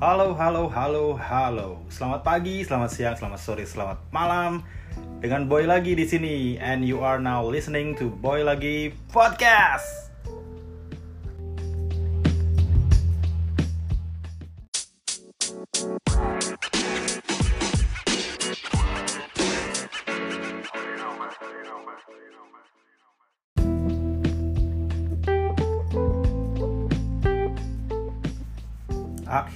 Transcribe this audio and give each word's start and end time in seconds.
Halo, 0.00 0.32
halo, 0.32 0.64
halo, 0.72 1.12
halo. 1.12 1.84
Selamat 1.92 2.24
pagi, 2.24 2.64
selamat 2.64 2.88
siang, 2.88 3.16
selamat 3.20 3.36
sore, 3.36 3.68
selamat 3.68 4.00
malam. 4.08 4.64
Dengan 5.20 5.44
Boy 5.44 5.68
lagi 5.68 5.92
di 5.92 6.08
sini 6.08 6.56
and 6.56 6.88
you 6.88 7.04
are 7.04 7.20
now 7.20 7.44
listening 7.44 7.92
to 8.00 8.08
Boy 8.08 8.40
lagi 8.40 8.96
podcast. 9.12 10.09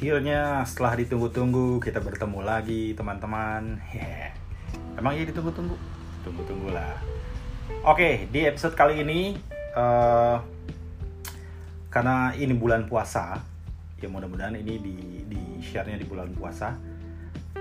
Akhirnya 0.05 0.61
setelah 0.69 1.01
ditunggu-tunggu 1.01 1.81
kita 1.81 1.97
bertemu 1.97 2.45
lagi 2.45 2.93
teman-teman. 2.93 3.81
Yeah. 3.89 4.37
Emang 5.01 5.17
iya 5.17 5.25
ditunggu-tunggu? 5.25 5.81
Tunggu-tunggu 6.21 6.77
lah. 6.77 7.01
Oke, 7.89 8.29
di 8.29 8.45
episode 8.45 8.77
kali 8.77 9.01
ini 9.01 9.33
uh, 9.73 10.45
karena 11.89 12.37
ini 12.37 12.53
bulan 12.53 12.85
puasa, 12.85 13.41
ya 13.97 14.13
mudah-mudahan 14.13 14.53
ini 14.61 14.77
di 14.77 14.97
di 15.25 15.43
share-nya 15.65 15.97
di 15.97 16.05
bulan 16.05 16.29
puasa. 16.37 16.77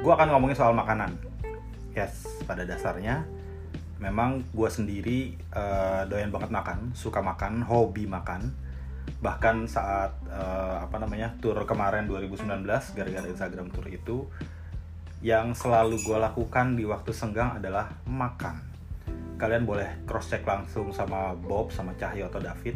Gue 0.04 0.12
akan 0.12 0.36
ngomongin 0.36 0.60
soal 0.60 0.76
makanan. 0.76 1.16
Yes, 1.96 2.28
pada 2.44 2.68
dasarnya 2.68 3.24
memang 4.04 4.44
gue 4.52 4.68
sendiri 4.68 5.40
uh, 5.56 6.04
doyan 6.12 6.28
banget 6.28 6.52
makan, 6.52 6.92
suka 6.92 7.24
makan, 7.24 7.64
hobi 7.64 8.04
makan 8.04 8.52
bahkan 9.24 9.64
saat 9.68 10.12
uh, 10.28 10.84
apa 10.84 11.00
namanya 11.00 11.32
tour 11.40 11.56
kemarin 11.64 12.12
2019 12.12 12.68
gara-gara 12.68 13.28
Instagram 13.28 13.72
tour 13.72 13.88
itu 13.88 14.28
yang 15.24 15.56
selalu 15.56 16.04
gue 16.04 16.20
lakukan 16.20 16.76
di 16.76 16.84
waktu 16.84 17.16
senggang 17.16 17.56
adalah 17.56 17.96
makan. 18.04 18.60
Kalian 19.40 19.64
boleh 19.64 20.04
cross 20.04 20.28
check 20.28 20.44
langsung 20.44 20.92
sama 20.92 21.32
Bob 21.32 21.72
sama 21.72 21.96
Cahyo 21.96 22.28
atau 22.28 22.44
David. 22.44 22.76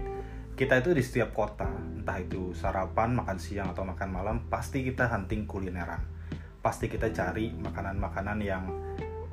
Kita 0.56 0.80
itu 0.80 0.96
di 0.96 1.04
setiap 1.04 1.36
kota 1.36 1.68
entah 1.68 2.18
itu 2.18 2.56
sarapan 2.56 3.14
makan 3.14 3.38
siang 3.38 3.76
atau 3.76 3.84
makan 3.84 4.10
malam 4.10 4.38
pasti 4.48 4.88
kita 4.88 5.12
hunting 5.12 5.44
kulineran. 5.44 6.02
Pasti 6.64 6.88
kita 6.88 7.12
cari 7.12 7.52
makanan-makanan 7.52 8.40
yang 8.40 8.64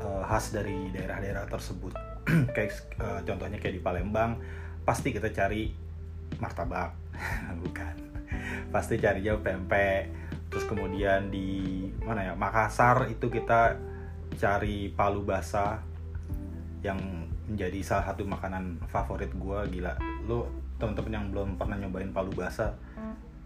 uh, 0.03 0.27
khas 0.27 0.50
dari 0.50 0.91
daerah-daerah 0.91 1.47
tersebut. 1.47 1.95
Kayak 2.55 2.70
uh, 2.98 3.22
contohnya 3.22 3.62
kayak 3.62 3.78
di 3.78 3.83
Palembang 3.84 4.42
pasti 4.84 5.15
kita 5.15 5.33
cari 5.33 5.84
martabak. 6.39 6.95
Bukan. 7.63 7.95
Pasti 8.71 8.99
cari 8.99 9.21
jauh 9.23 9.41
pempek. 9.41 10.11
Terus 10.51 10.65
kemudian 10.71 11.35
di 11.35 11.83
mana 12.07 12.31
ya 12.31 12.35
Makassar 12.39 13.11
itu 13.11 13.27
kita 13.27 13.75
cari 14.39 14.91
palu 14.91 15.23
basah 15.27 15.83
yang 16.85 17.01
menjadi 17.49 17.81
salah 17.83 18.12
satu 18.12 18.23
makanan 18.27 18.83
favorit 18.87 19.31
gue 19.35 19.59
gila. 19.79 19.95
Lo 20.27 20.51
teman-teman 20.79 21.12
yang 21.12 21.27
belum 21.31 21.49
pernah 21.57 21.77
nyobain 21.79 22.11
palu 22.11 22.35
basah 22.35 22.75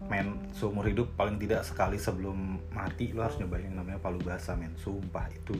men 0.07 0.39
seumur 0.55 0.87
hidup 0.87 1.11
paling 1.19 1.35
tidak 1.35 1.67
sekali 1.67 1.99
sebelum 1.99 2.57
mati 2.71 3.11
lo 3.11 3.27
harus 3.27 3.35
nyobain 3.37 3.69
namanya 3.69 3.99
palu 3.99 4.21
basah 4.21 4.55
men. 4.55 4.73
Sumpah 4.79 5.27
itu 5.33 5.55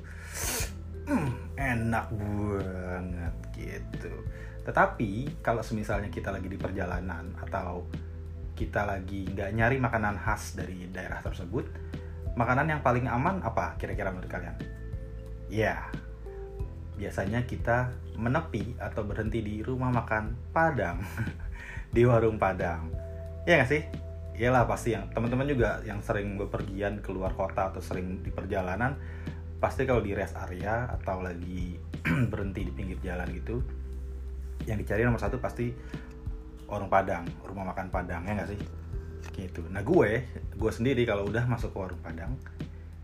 enak 1.58 2.08
banget 2.14 3.36
gitu 3.58 4.14
tetapi 4.70 5.42
kalau 5.42 5.66
semisalnya 5.66 6.14
kita 6.14 6.30
lagi 6.30 6.46
di 6.46 6.54
perjalanan 6.54 7.34
atau 7.42 7.90
kita 8.54 8.86
lagi 8.86 9.26
nggak 9.26 9.50
nyari 9.58 9.82
makanan 9.82 10.14
khas 10.22 10.54
dari 10.54 10.86
daerah 10.94 11.26
tersebut, 11.26 11.66
makanan 12.38 12.78
yang 12.78 12.82
paling 12.86 13.10
aman 13.10 13.42
apa 13.42 13.74
kira-kira 13.82 14.14
menurut 14.14 14.30
kalian? 14.30 14.54
Ya, 15.50 15.90
biasanya 17.02 17.50
kita 17.50 17.90
menepi 18.14 18.78
atau 18.78 19.02
berhenti 19.02 19.42
di 19.42 19.66
rumah 19.66 19.90
makan 19.90 20.38
Padang, 20.54 21.02
di 21.96 22.06
warung 22.06 22.38
Padang. 22.38 22.94
Ya 23.50 23.58
nggak 23.58 23.74
sih? 23.74 23.82
Iyalah 24.38 24.70
pasti 24.70 24.94
yang 24.94 25.10
teman-teman 25.10 25.50
juga 25.50 25.82
yang 25.82 25.98
sering 26.06 26.38
bepergian 26.38 27.02
keluar 27.02 27.34
kota 27.34 27.74
atau 27.74 27.82
sering 27.82 28.22
di 28.22 28.30
perjalanan 28.30 28.94
pasti 29.58 29.84
kalau 29.90 30.06
di 30.06 30.14
rest 30.14 30.38
area 30.38 30.88
atau 30.94 31.26
lagi 31.26 31.74
berhenti 32.32 32.70
di 32.70 32.72
pinggir 32.72 33.02
jalan 33.04 33.28
gitu 33.34 33.79
yang 34.68 34.80
dicari 34.80 35.06
nomor 35.06 35.22
satu 35.22 35.40
pasti 35.40 35.72
warung 36.68 36.92
Padang, 36.92 37.26
rumah 37.46 37.72
makan 37.74 37.88
Padang 37.94 38.26
ya 38.28 38.34
nggak 38.40 38.50
sih? 38.52 38.60
Gitu. 39.36 39.64
Nah 39.72 39.84
gue, 39.84 40.26
gue 40.56 40.72
sendiri 40.72 41.08
kalau 41.08 41.28
udah 41.28 41.48
masuk 41.48 41.72
ke 41.72 41.78
warung 41.80 42.02
Padang 42.04 42.36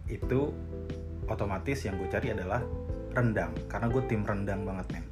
itu 0.05 0.53
otomatis 1.25 1.81
yang 1.85 1.97
gue 1.97 2.09
cari 2.09 2.33
adalah 2.33 2.61
rendang 3.15 3.51
karena 3.65 3.87
gue 3.89 4.03
tim 4.05 4.21
rendang 4.21 4.61
banget 4.67 4.85
men 4.93 5.05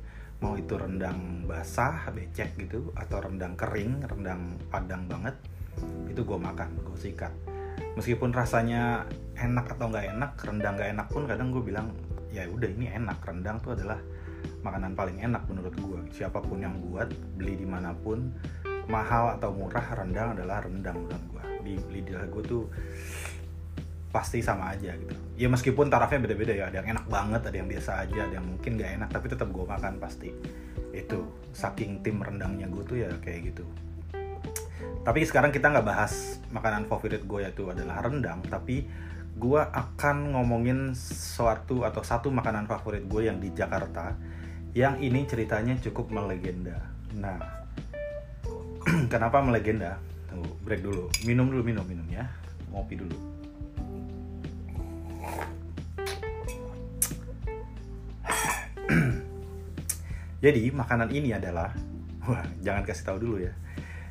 mau 0.43 0.53
itu 0.59 0.75
rendang 0.75 1.47
basah 1.47 2.11
becek 2.11 2.53
gitu 2.59 2.91
atau 2.99 3.23
rendang 3.23 3.55
kering 3.55 4.03
rendang 4.03 4.59
padang 4.67 5.07
banget 5.07 5.35
itu 6.11 6.21
gue 6.21 6.35
makan 6.35 6.69
gue 6.83 6.99
sikat 6.99 7.31
meskipun 7.95 8.35
rasanya 8.35 9.07
enak 9.39 9.71
atau 9.71 9.87
nggak 9.87 10.13
enak 10.13 10.31
rendang 10.43 10.75
nggak 10.75 10.89
enak 10.93 11.07
pun 11.09 11.23
kadang 11.25 11.49
gue 11.49 11.63
bilang 11.63 11.95
ya 12.29 12.43
udah 12.45 12.69
ini 12.69 12.91
enak 12.91 13.23
rendang 13.23 13.57
tuh 13.63 13.73
adalah 13.73 13.97
makanan 14.61 14.95
paling 14.95 15.17
enak 15.21 15.43
menurut 15.47 15.75
gue 15.75 16.01
siapa 16.13 16.39
pun 16.39 16.59
yang 16.61 16.75
buat 16.79 17.09
beli 17.37 17.59
di 17.59 17.67
mana 17.67 17.91
pun 17.93 18.31
mahal 18.87 19.39
atau 19.39 19.55
murah 19.55 19.83
rendang 19.95 20.35
adalah 20.35 20.63
rendang 20.63 20.97
menurut 20.99 21.23
gue 21.31 21.43
di 21.63 21.73
lidah 21.91 22.27
gue 22.27 22.43
tuh 22.43 22.63
pasti 24.13 24.45
sama 24.45 24.77
aja 24.77 24.93
gitu. 24.93 25.15
Ya 25.33 25.49
meskipun 25.49 25.89
tarafnya 25.89 26.21
beda-beda 26.21 26.53
ya 26.53 26.69
ada 26.69 26.85
yang 26.85 26.93
enak 26.93 27.09
banget 27.09 27.41
ada 27.49 27.57
yang 27.57 27.65
biasa 27.65 28.05
aja 28.05 28.29
ada 28.29 28.35
yang 28.37 28.45
mungkin 28.45 28.77
gak 28.77 28.91
enak 29.01 29.09
tapi 29.09 29.25
tetap 29.25 29.49
gue 29.49 29.65
makan 29.65 29.97
pasti. 29.97 30.29
Itu 30.93 31.25
saking 31.49 32.05
tim 32.05 32.21
rendangnya 32.21 32.69
gue 32.69 32.83
tuh 32.85 32.97
ya 33.01 33.09
kayak 33.25 33.49
gitu. 33.49 33.65
Tapi 35.03 35.19
sekarang 35.25 35.51
kita 35.51 35.67
nggak 35.73 35.83
bahas 35.83 36.39
makanan 36.53 36.85
favorit 36.85 37.25
gue 37.25 37.39
yaitu 37.41 37.67
adalah 37.67 38.05
rendang 38.05 38.39
tapi 38.45 38.85
gue 39.33 39.61
akan 39.61 40.37
ngomongin 40.37 40.93
suatu 40.97 41.81
atau 41.81 42.05
satu 42.05 42.29
makanan 42.29 42.69
favorit 42.69 43.01
gue 43.09 43.25
yang 43.25 43.41
di 43.41 43.49
Jakarta 43.49 44.13
yang 44.73 44.97
ini 45.01 45.25
ceritanya 45.29 45.77
cukup 45.81 46.09
melegenda. 46.09 46.81
Nah, 47.13 47.37
kenapa 49.13 49.37
melegenda? 49.41 50.01
Tunggu, 50.29 50.49
break 50.65 50.81
dulu. 50.81 51.09
Minum 51.29 51.49
dulu, 51.49 51.61
minum, 51.61 51.85
minum 51.85 52.05
ya. 52.09 52.25
Ngopi 52.73 52.97
dulu. 52.97 53.13
Jadi 60.43 60.73
makanan 60.73 61.13
ini 61.13 61.37
adalah, 61.37 61.69
wah 62.25 62.41
jangan 62.65 62.81
kasih 62.81 63.05
tahu 63.05 63.21
dulu 63.21 63.45
ya. 63.45 63.53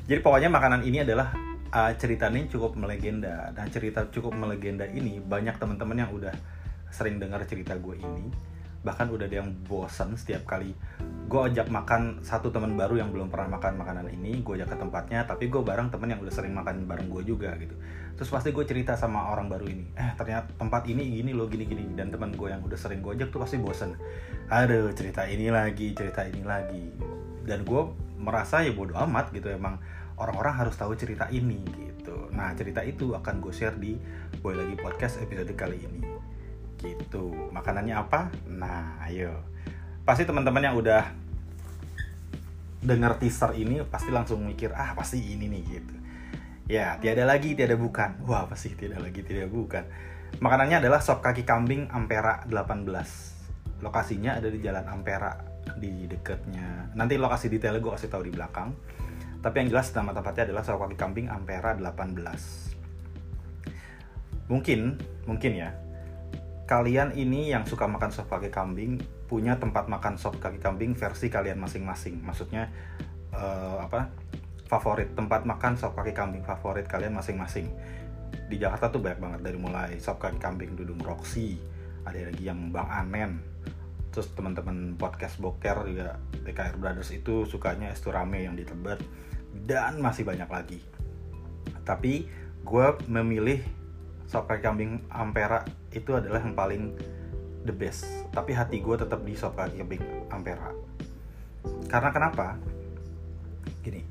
Jadi 0.06 0.22
pokoknya 0.22 0.46
makanan 0.46 0.86
ini 0.86 1.02
adalah 1.02 1.34
uh, 1.72 1.92
ceritanya 1.96 2.44
cukup 2.46 2.76
melegenda. 2.76 3.50
Dan 3.56 3.72
cerita 3.72 4.04
cukup 4.12 4.36
melegenda 4.36 4.84
ini 4.86 5.18
banyak 5.18 5.56
teman-teman 5.56 6.04
yang 6.06 6.12
udah 6.12 6.34
sering 6.92 7.16
dengar 7.16 7.40
cerita 7.48 7.74
gue 7.80 7.96
ini. 7.98 8.28
Bahkan 8.82 9.08
udah 9.14 9.26
ada 9.26 9.36
yang 9.42 9.50
bosan 9.64 10.14
setiap 10.18 10.44
kali 10.44 10.74
gue 11.32 11.40
ajak 11.48 11.72
makan 11.72 12.20
satu 12.20 12.52
teman 12.52 12.76
baru 12.76 13.00
yang 13.00 13.08
belum 13.08 13.32
pernah 13.32 13.56
makan 13.56 13.80
makanan 13.80 14.04
ini 14.12 14.44
gue 14.44 14.52
ajak 14.60 14.74
ke 14.74 14.76
tempatnya 14.76 15.24
tapi 15.24 15.48
gue 15.48 15.64
bareng 15.64 15.88
temen 15.88 16.12
yang 16.12 16.20
udah 16.20 16.34
sering 16.34 16.52
makan 16.52 16.84
bareng 16.84 17.08
gue 17.08 17.24
juga 17.24 17.56
gitu. 17.56 17.72
Terus 18.18 18.28
pasti 18.28 18.52
gue 18.52 18.60
cerita 18.68 18.98
sama 19.00 19.32
orang 19.32 19.48
baru 19.48 19.64
ini 19.64 19.96
eh 19.96 20.12
ternyata 20.12 20.52
tempat 20.60 20.84
ini 20.92 21.08
gini 21.08 21.32
loh 21.32 21.48
gini 21.48 21.64
gini. 21.64 21.88
Dan 21.96 22.12
teman 22.12 22.36
gue 22.36 22.52
yang 22.52 22.60
udah 22.60 22.76
sering 22.76 23.00
gue 23.00 23.16
ajak 23.16 23.32
tuh 23.32 23.40
pasti 23.40 23.56
bosan 23.56 23.96
aduh 24.52 24.92
cerita 24.92 25.24
ini 25.24 25.48
lagi 25.48 25.96
cerita 25.96 26.26
ini 26.26 26.42
lagi. 26.44 26.84
Dan 27.48 27.64
gue 27.64 27.82
merasa 28.20 28.60
ya 28.60 28.76
bodoh 28.76 29.00
amat 29.00 29.32
gitu 29.32 29.48
emang 29.48 29.80
orang-orang 30.16 30.54
harus 30.66 30.74
tahu 30.76 30.92
cerita 30.98 31.28
ini 31.32 31.62
gitu. 31.64 32.28
Nah 32.34 32.52
cerita 32.52 32.84
itu 32.84 33.16
akan 33.16 33.40
gue 33.40 33.52
share 33.54 33.76
di 33.78 33.96
Boy 34.40 34.58
Lagi 34.58 34.76
Podcast 34.76 35.22
episode 35.22 35.52
kali 35.54 35.84
ini. 35.84 36.02
Gitu. 36.80 37.52
Makanannya 37.54 37.94
apa? 37.96 38.28
Nah 38.50 39.00
ayo. 39.06 39.32
Pasti 40.02 40.26
teman-teman 40.26 40.66
yang 40.66 40.76
udah 40.76 41.06
dengar 42.82 43.14
teaser 43.14 43.54
ini 43.54 43.78
pasti 43.86 44.10
langsung 44.10 44.42
mikir 44.42 44.74
ah 44.74 44.92
pasti 44.98 45.22
ini 45.22 45.46
nih 45.46 45.62
gitu. 45.70 45.94
Ya 46.66 46.98
tiada 46.98 47.22
lagi 47.22 47.54
tiada 47.54 47.78
bukan. 47.78 48.26
Wah 48.26 48.50
pasti 48.50 48.74
tiada 48.74 48.98
lagi 48.98 49.22
tiada 49.22 49.46
bukan. 49.46 49.86
Makanannya 50.42 50.82
adalah 50.82 51.04
sop 51.04 51.20
kaki 51.20 51.44
kambing 51.44 51.92
Ampera 51.92 52.42
18 52.48 53.32
lokasinya 53.82 54.38
ada 54.38 54.48
di 54.48 54.62
Jalan 54.62 54.86
Ampera 54.86 55.34
di 55.76 56.06
dekatnya. 56.06 56.94
Nanti 56.94 57.18
lokasi 57.18 57.50
detailnya 57.50 57.82
gue 57.82 57.92
kasih 57.92 58.10
tahu 58.10 58.30
di 58.30 58.32
belakang 58.32 58.70
tapi 59.42 59.66
yang 59.66 59.68
jelas 59.74 59.90
nama 59.92 60.14
tempatnya 60.14 60.48
adalah 60.48 60.62
sop 60.62 60.78
kaki 60.80 60.96
kambing 60.96 61.26
Ampera 61.26 61.74
18 61.74 62.14
mungkin 64.46 64.96
mungkin 65.26 65.52
ya 65.54 65.74
kalian 66.70 67.12
ini 67.18 67.52
yang 67.52 67.68
suka 67.68 67.84
makan 67.84 68.08
sop 68.14 68.32
kaki 68.32 68.48
kambing 68.48 69.02
punya 69.28 69.60
tempat 69.60 69.92
makan 69.92 70.16
sop 70.16 70.40
kaki 70.40 70.56
kambing 70.56 70.96
versi 70.96 71.28
kalian 71.28 71.60
masing-masing. 71.60 72.20
Maksudnya 72.24 72.72
uh, 73.32 73.84
apa? 73.84 74.08
Favorit 74.68 75.12
tempat 75.12 75.44
makan 75.44 75.76
sop 75.76 75.92
kaki 75.92 76.16
kambing 76.16 76.40
favorit 76.48 76.88
kalian 76.88 77.12
masing-masing. 77.12 77.68
di 78.48 78.56
Jakarta 78.56 78.88
tuh 78.88 79.04
banyak 79.04 79.20
banget 79.20 79.40
dari 79.44 79.60
mulai 79.60 80.00
sop 80.00 80.16
kaki 80.16 80.40
kambing 80.40 80.72
Dudung 80.72 81.00
Roxy 81.04 81.60
ada 82.08 82.16
lagi 82.16 82.44
yang 82.48 82.72
Bang 82.72 82.88
Anen 82.88 83.40
terus 84.12 84.28
teman-teman 84.36 84.96
podcast 84.96 85.40
boker 85.40 85.88
juga 85.88 86.20
BKR 86.44 86.76
Brothers 86.76 87.12
itu 87.16 87.48
sukanya 87.48 87.88
es 87.92 88.04
rame 88.04 88.44
yang 88.44 88.56
di 88.56 88.64
Tebet 88.64 89.00
dan 89.66 90.00
masih 90.00 90.24
banyak 90.24 90.48
lagi. 90.48 90.80
Tapi 91.82 92.26
gue 92.62 92.86
memilih 93.10 93.60
sop 94.26 94.48
kambing 94.48 95.02
Ampera 95.12 95.66
itu 95.92 96.14
adalah 96.16 96.40
yang 96.40 96.56
paling 96.56 96.82
the 97.68 97.74
best. 97.74 98.08
Tapi 98.32 98.56
hati 98.56 98.80
gue 98.80 98.96
tetap 98.96 99.20
di 99.22 99.36
sop 99.36 99.58
kambing 99.58 100.02
Ampera. 100.32 100.72
Karena 101.86 102.10
kenapa? 102.10 102.56
Gini. 103.84 104.02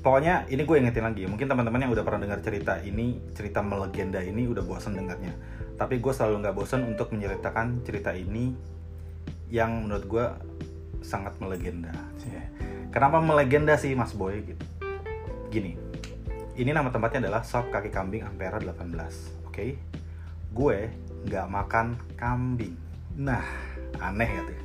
Pokoknya 0.00 0.46
ini 0.46 0.62
gue 0.62 0.76
ingetin 0.78 1.02
lagi 1.02 1.26
mungkin 1.26 1.50
teman-teman 1.50 1.82
yang 1.82 1.90
udah 1.90 2.06
pernah 2.06 2.22
dengar 2.22 2.38
cerita 2.38 2.78
ini 2.78 3.18
cerita 3.34 3.58
melegenda 3.58 4.22
ini 4.22 4.46
udah 4.46 4.62
bosan 4.62 4.94
dengarnya. 4.94 5.34
Tapi 5.74 5.98
gue 5.98 6.12
selalu 6.14 6.46
nggak 6.46 6.56
bosan 6.56 6.86
untuk 6.86 7.10
menceritakan 7.10 7.82
cerita 7.82 8.14
ini 8.14 8.54
yang 9.50 9.86
menurut 9.86 10.06
gue 10.06 10.26
sangat 11.02 11.34
melegenda. 11.42 11.94
Kenapa 12.96 13.20
melegenda 13.20 13.76
sih 13.76 13.92
Mas 13.92 14.16
Boy 14.16 14.40
gitu? 14.40 14.64
Gini, 15.52 15.76
ini 16.56 16.72
nama 16.72 16.88
tempatnya 16.88 17.28
adalah 17.28 17.44
Sop 17.44 17.68
Kaki 17.68 17.92
Kambing 17.92 18.24
Ampera 18.24 18.56
18, 18.56 18.72
oke? 18.72 19.52
Okay? 19.52 19.76
Gue 20.56 20.88
nggak 21.28 21.44
makan 21.44 22.00
kambing. 22.16 22.72
Nah, 23.20 23.44
aneh 24.00 24.40
ya 24.40 24.40
tuh. 24.48 24.56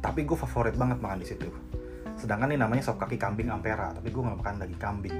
Tapi 0.00 0.24
gue 0.24 0.32
favorit 0.40 0.72
banget 0.72 1.04
makan 1.04 1.20
di 1.20 1.28
situ. 1.28 1.52
Sedangkan 2.16 2.48
ini 2.48 2.64
namanya 2.64 2.80
Sop 2.80 2.96
Kaki 2.96 3.20
Kambing 3.20 3.52
Ampera, 3.52 3.92
tapi 3.92 4.08
gue 4.08 4.24
nggak 4.24 4.40
makan 4.40 4.56
daging 4.56 4.80
kambing. 4.80 5.16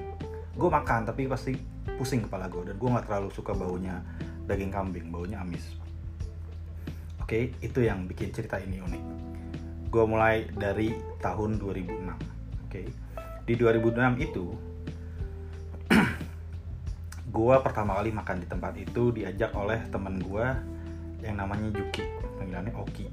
Gue 0.57 0.73
makan, 0.73 1.05
tapi 1.13 1.29
pasti 1.29 1.53
pusing 2.01 2.25
kepala 2.25 2.49
gue 2.49 2.73
dan 2.73 2.81
gue 2.81 2.89
nggak 2.89 3.05
terlalu 3.05 3.29
suka 3.37 3.53
baunya 3.53 4.01
daging 4.49 4.73
kambing, 4.73 5.13
baunya 5.13 5.45
amis. 5.45 5.77
Oke, 7.21 7.53
okay, 7.53 7.61
itu 7.61 7.85
yang 7.85 8.09
bikin 8.09 8.33
cerita 8.33 8.57
ini 8.57 8.81
unik. 8.81 9.05
Gue 9.93 10.05
mulai 10.09 10.49
dari 10.57 10.97
tahun 11.21 11.61
2006. 11.61 12.36
Okay. 12.77 12.93
di 13.49 13.55
2006 13.57 14.21
itu 14.21 14.53
gue 17.37 17.57
pertama 17.65 17.97
kali 17.97 18.13
makan 18.13 18.37
di 18.43 18.47
tempat 18.51 18.77
itu 18.77 19.17
diajak 19.17 19.57
oleh 19.57 19.81
temen 19.89 20.21
gue 20.21 20.47
yang 21.25 21.41
namanya 21.41 21.73
Juki, 21.73 22.05
panggilannya 22.37 22.77
Oki. 22.77 23.09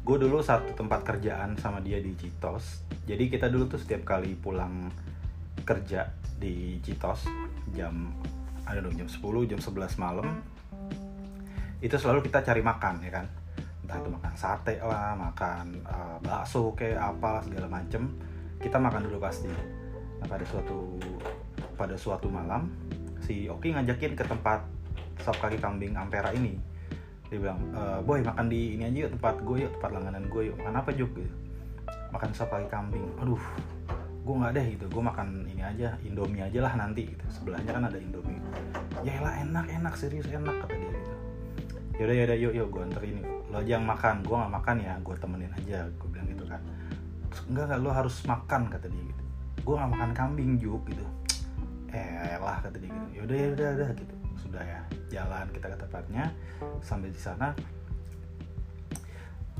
Gue 0.00 0.16
dulu 0.16 0.40
satu 0.40 0.72
tempat 0.72 1.04
kerjaan 1.04 1.60
sama 1.60 1.84
dia 1.84 2.00
di 2.00 2.16
Citos. 2.16 2.80
Jadi 3.04 3.28
kita 3.28 3.52
dulu 3.52 3.68
tuh 3.68 3.76
setiap 3.76 4.16
kali 4.16 4.32
pulang 4.32 4.88
kerja 5.62 6.08
di 6.40 6.80
Citos 6.80 7.28
jam 7.76 8.08
ada 8.64 8.80
dong 8.80 8.96
jam 8.96 9.06
10 9.06 9.20
jam 9.50 9.60
11 9.60 10.00
malam 10.00 10.40
itu 11.84 11.92
selalu 11.96 12.24
kita 12.24 12.40
cari 12.40 12.64
makan 12.64 12.94
ya 13.04 13.10
kan 13.12 13.26
entah 13.84 13.98
itu 13.98 14.10
makan 14.14 14.34
sate 14.38 14.74
lah 14.78 15.18
makan 15.18 15.82
uh, 15.84 16.16
bakso 16.22 16.72
kayak 16.78 17.00
apa 17.00 17.42
segala 17.42 17.66
macem 17.66 18.08
kita 18.60 18.76
makan 18.76 19.08
dulu 19.08 19.18
pasti. 19.24 19.48
Nah 20.20 20.26
pada 20.28 20.44
suatu 20.44 21.00
pada 21.80 21.96
suatu 21.96 22.28
malam 22.28 22.68
si 23.24 23.48
Oki 23.48 23.72
ngajakin 23.72 24.12
ke 24.12 24.24
tempat 24.28 24.60
sop 25.24 25.36
kaki 25.40 25.56
kambing 25.56 25.96
Ampera 25.96 26.28
ini. 26.36 26.60
Dia 27.32 27.40
bilang 27.40 27.60
e, 27.72 27.82
boy 28.04 28.20
makan 28.20 28.52
di 28.52 28.76
ini 28.76 28.84
aja 28.84 29.08
yuk 29.08 29.10
tempat 29.16 29.34
gue 29.40 29.56
yuk 29.64 29.72
tempat 29.80 29.90
langganan 29.96 30.24
gue 30.28 30.42
yuk. 30.52 30.56
Makan 30.60 30.76
apa 30.76 30.90
juk 30.92 31.10
gitu. 31.16 31.34
Makan 32.12 32.30
sop 32.36 32.52
kaki 32.52 32.68
kambing. 32.68 33.04
Aduh 33.24 33.40
gue 34.20 34.34
nggak 34.36 34.52
deh 34.52 34.66
gitu. 34.76 34.84
Gue 34.92 35.02
makan 35.02 35.48
ini 35.48 35.62
aja 35.64 35.96
indomie 36.04 36.44
aja 36.44 36.60
lah 36.60 36.76
nanti 36.76 37.08
gitu. 37.08 37.24
sebelahnya 37.32 37.72
kan 37.72 37.88
ada 37.88 37.96
indomie. 37.96 38.40
Ya 39.00 39.16
lah 39.24 39.40
enak 39.40 39.72
enak 39.72 39.94
serius 39.96 40.28
enak 40.28 40.68
kata 40.68 40.76
dia 40.76 40.90
gitu. 40.92 41.14
Yaudah 42.00 42.16
yaudah 42.16 42.36
yuk 42.36 42.52
yuk 42.52 42.68
gue 42.68 42.82
anterin 42.84 43.18
lo 43.48 43.56
aja 43.56 43.70
yang 43.80 43.86
makan. 43.88 44.20
Gue 44.20 44.36
nggak 44.36 44.52
makan 44.52 44.76
ya 44.84 44.92
gue 45.00 45.14
temenin 45.16 45.52
aja. 45.56 45.78
Gue 45.96 46.08
bilang 46.12 46.28
enggak 47.50 47.64
enggak 47.70 47.80
lo 47.80 47.90
harus 47.94 48.16
makan 48.26 48.62
kata 48.70 48.86
dia 48.90 49.02
gitu. 49.02 49.22
Gue 49.62 49.74
nggak 49.76 49.90
makan 49.92 50.10
kambing 50.16 50.50
juk 50.58 50.82
gitu. 50.90 51.06
Eh 51.90 52.38
lah 52.38 52.62
kata 52.62 52.78
dia 52.78 52.90
gitu. 52.90 53.06
Yaudah 53.22 53.36
yaudah 53.36 53.66
yaudah 53.74 53.90
gitu. 53.98 54.14
Sudah 54.38 54.62
ya 54.62 54.80
jalan 55.10 55.46
kita 55.50 55.66
ke 55.70 55.76
tempatnya. 55.78 56.24
Sampai 56.82 57.10
di 57.10 57.20
sana. 57.20 57.50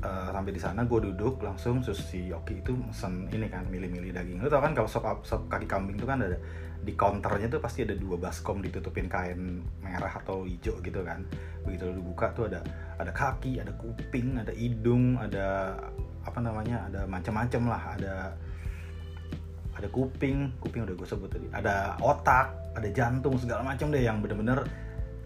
Uh, 0.01 0.33
sampai 0.33 0.49
di 0.49 0.57
sana 0.57 0.81
gue 0.81 1.13
duduk 1.13 1.45
langsung 1.45 1.77
si 1.85 2.25
Yoki 2.33 2.65
itu 2.65 2.73
mesen 2.73 3.29
ini 3.29 3.45
kan 3.45 3.69
milih-milih 3.69 4.09
daging. 4.09 4.41
Lo 4.41 4.49
tau 4.49 4.65
kan 4.65 4.73
kalau 4.73 4.89
sop, 4.89 5.05
sop 5.21 5.45
kaki 5.45 5.69
kambing 5.69 5.93
itu 5.93 6.09
kan 6.09 6.17
ada 6.17 6.41
di 6.81 6.97
counternya 6.97 7.47
tuh 7.47 7.61
pasti 7.61 7.85
ada 7.85 7.93
dua 7.93 8.17
baskom 8.17 8.57
ditutupin 8.59 9.05
kain 9.05 9.61
merah 9.85 10.11
atau 10.17 10.49
hijau 10.49 10.81
gitu 10.81 11.05
kan. 11.05 11.21
Begitu 11.61 11.89
lo 11.89 11.93
dibuka 11.93 12.33
tuh 12.33 12.49
ada 12.49 12.65
ada 12.97 13.13
kaki 13.13 13.61
ada 13.61 13.69
kuping 13.77 14.41
ada 14.41 14.49
hidung 14.53 15.17
ada 15.21 15.77
apa 16.25 16.39
namanya 16.41 16.89
ada 16.89 17.05
macam-macam 17.05 17.61
lah. 17.69 17.83
Ada 17.97 18.13
ada 19.77 19.87
kuping 19.93 20.57
kuping 20.57 20.83
udah 20.89 20.95
gue 20.97 21.07
sebut 21.07 21.29
tadi. 21.29 21.47
Ada 21.53 22.01
otak 22.01 22.53
ada 22.73 22.89
jantung 22.89 23.37
segala 23.37 23.61
macam 23.61 23.93
deh 23.93 24.01
yang 24.01 24.17
bener-bener 24.19 24.65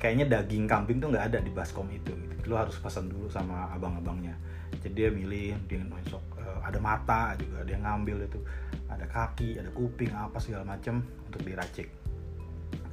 kayaknya 0.06 0.30
daging 0.30 0.70
kambing 0.70 1.02
tuh 1.02 1.10
nggak 1.10 1.34
ada 1.34 1.40
di 1.42 1.50
baskom 1.50 1.90
itu 1.90 2.14
gitu. 2.14 2.34
lo 2.46 2.62
harus 2.62 2.78
pesan 2.78 3.10
dulu 3.10 3.26
sama 3.26 3.74
abang-abangnya. 3.74 4.38
Jadi 4.86 4.94
dia 4.94 5.10
milih 5.10 5.58
dia 5.66 5.82
nusuk 5.82 6.22
uh, 6.38 6.62
ada 6.62 6.78
mata 6.78 7.34
juga 7.42 7.66
dia 7.66 7.82
ngambil 7.82 8.30
itu. 8.30 8.38
Ada 8.86 9.10
kaki 9.10 9.58
ada 9.58 9.74
kuping 9.74 10.14
apa 10.14 10.38
segala 10.38 10.62
macam 10.62 11.02
untuk 11.26 11.42
diracik. 11.42 11.90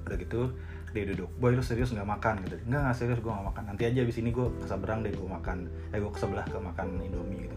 Udah 0.08 0.16
gitu 0.16 0.56
dia 0.96 1.04
duduk 1.08 1.28
boy 1.36 1.52
lu 1.52 1.60
serius 1.60 1.92
nggak 1.92 2.08
makan? 2.08 2.40
Gitu. 2.48 2.64
Nggak 2.64 2.80
nggak 2.80 2.96
serius 2.96 3.20
gue 3.20 3.28
nggak 3.28 3.48
makan. 3.52 3.62
Nanti 3.68 3.82
aja 3.84 4.00
abis 4.00 4.16
ini 4.16 4.32
gue 4.32 4.46
keseberang 4.64 5.04
deh 5.04 5.12
gue 5.12 5.28
makan 5.28 5.68
eh 5.92 6.00
gue 6.00 6.08
ke 6.16 6.16
sebelah 6.16 6.48
ke 6.48 6.56
makan 6.56 6.96
indomie 7.04 7.44
gitu. 7.44 7.56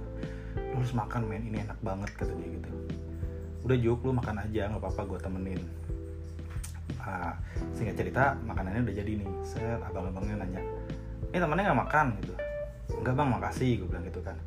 Lu 0.75 0.84
harus 0.84 0.92
makan 0.92 1.31
men 1.31 1.48
ini 1.48 1.63
enak 1.63 1.80
banget 1.80 2.12
kata 2.12 2.36
dia 2.36 2.60
gitu. 2.60 2.69
Udah 3.63 3.78
juk 3.80 4.04
lu 4.04 4.12
makan 4.19 4.36
aja 4.44 4.68
nggak 4.68 4.84
apa-apa 4.84 5.16
gue 5.16 5.19
temenin 5.24 5.63
uh, 7.06 7.34
singkat 7.78 7.96
cerita 7.96 8.36
makanannya 8.44 8.84
udah 8.90 8.96
jadi 8.98 9.12
nih. 9.22 9.30
Set 9.46 9.80
abang-abangnya 9.80 10.42
nanya 10.42 10.62
ini 11.36 11.44
temennya 11.44 11.63
nggak 11.68 11.81
makan? 11.84 12.06
Gitu. 12.24 12.34
Enggak 12.96 13.13
bang 13.19 13.30
makasih 13.36 13.69
gue 13.84 13.88
bilang 13.92 14.06
gitu 14.07 14.24
kan. 14.24 14.40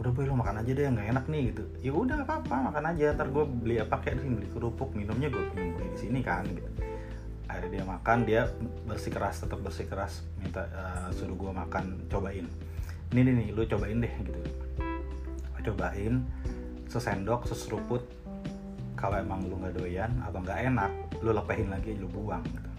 Udah 0.00 0.10
boy 0.10 0.24
lo 0.24 0.34
makan 0.40 0.64
aja 0.64 0.70
deh 0.72 0.88
nggak 0.88 1.08
enak 1.12 1.24
nih 1.28 1.42
gitu. 1.52 1.64
Ya 1.84 1.92
udah 1.92 2.16
apa-apa 2.24 2.72
makan 2.72 2.84
aja 2.96 3.12
ntar 3.12 3.28
gue 3.28 3.44
beli 3.44 3.76
apa 3.76 4.00
kayak 4.00 4.24
sih 4.24 4.30
beli 4.32 4.48
kerupuk 4.48 4.96
minumnya 4.96 5.28
gue 5.28 5.44
beli 5.52 5.74
di 5.92 5.98
sini 6.00 6.24
kan 6.24 6.48
gitu. 6.48 6.64
Akhirnya 7.44 7.70
dia 7.76 7.84
makan 7.84 8.18
dia 8.24 8.40
bersikeras 8.88 9.44
tetap 9.44 9.60
bersikeras 9.60 10.24
minta 10.40 10.64
uh, 10.72 11.12
suruh 11.12 11.36
gue 11.36 11.52
makan 11.52 12.08
cobain. 12.08 12.48
Ini 13.12 13.20
nih, 13.20 13.34
nih 13.36 13.48
lu 13.52 13.68
cobain 13.68 14.00
deh 14.00 14.14
gitu. 14.24 14.40
Gue 15.52 15.60
cobain 15.60 16.24
sesendok 16.88 17.44
seseruput. 17.44 18.00
Kalau 18.96 19.20
emang 19.20 19.44
lu 19.44 19.60
nggak 19.60 19.76
doyan 19.76 20.08
atau 20.24 20.40
nggak 20.40 20.72
enak 20.72 20.92
lu 21.24 21.32
lepehin 21.32 21.72
lagi 21.72 21.96
lu 21.96 22.04
buang 22.12 22.44
gitu. 22.44 22.70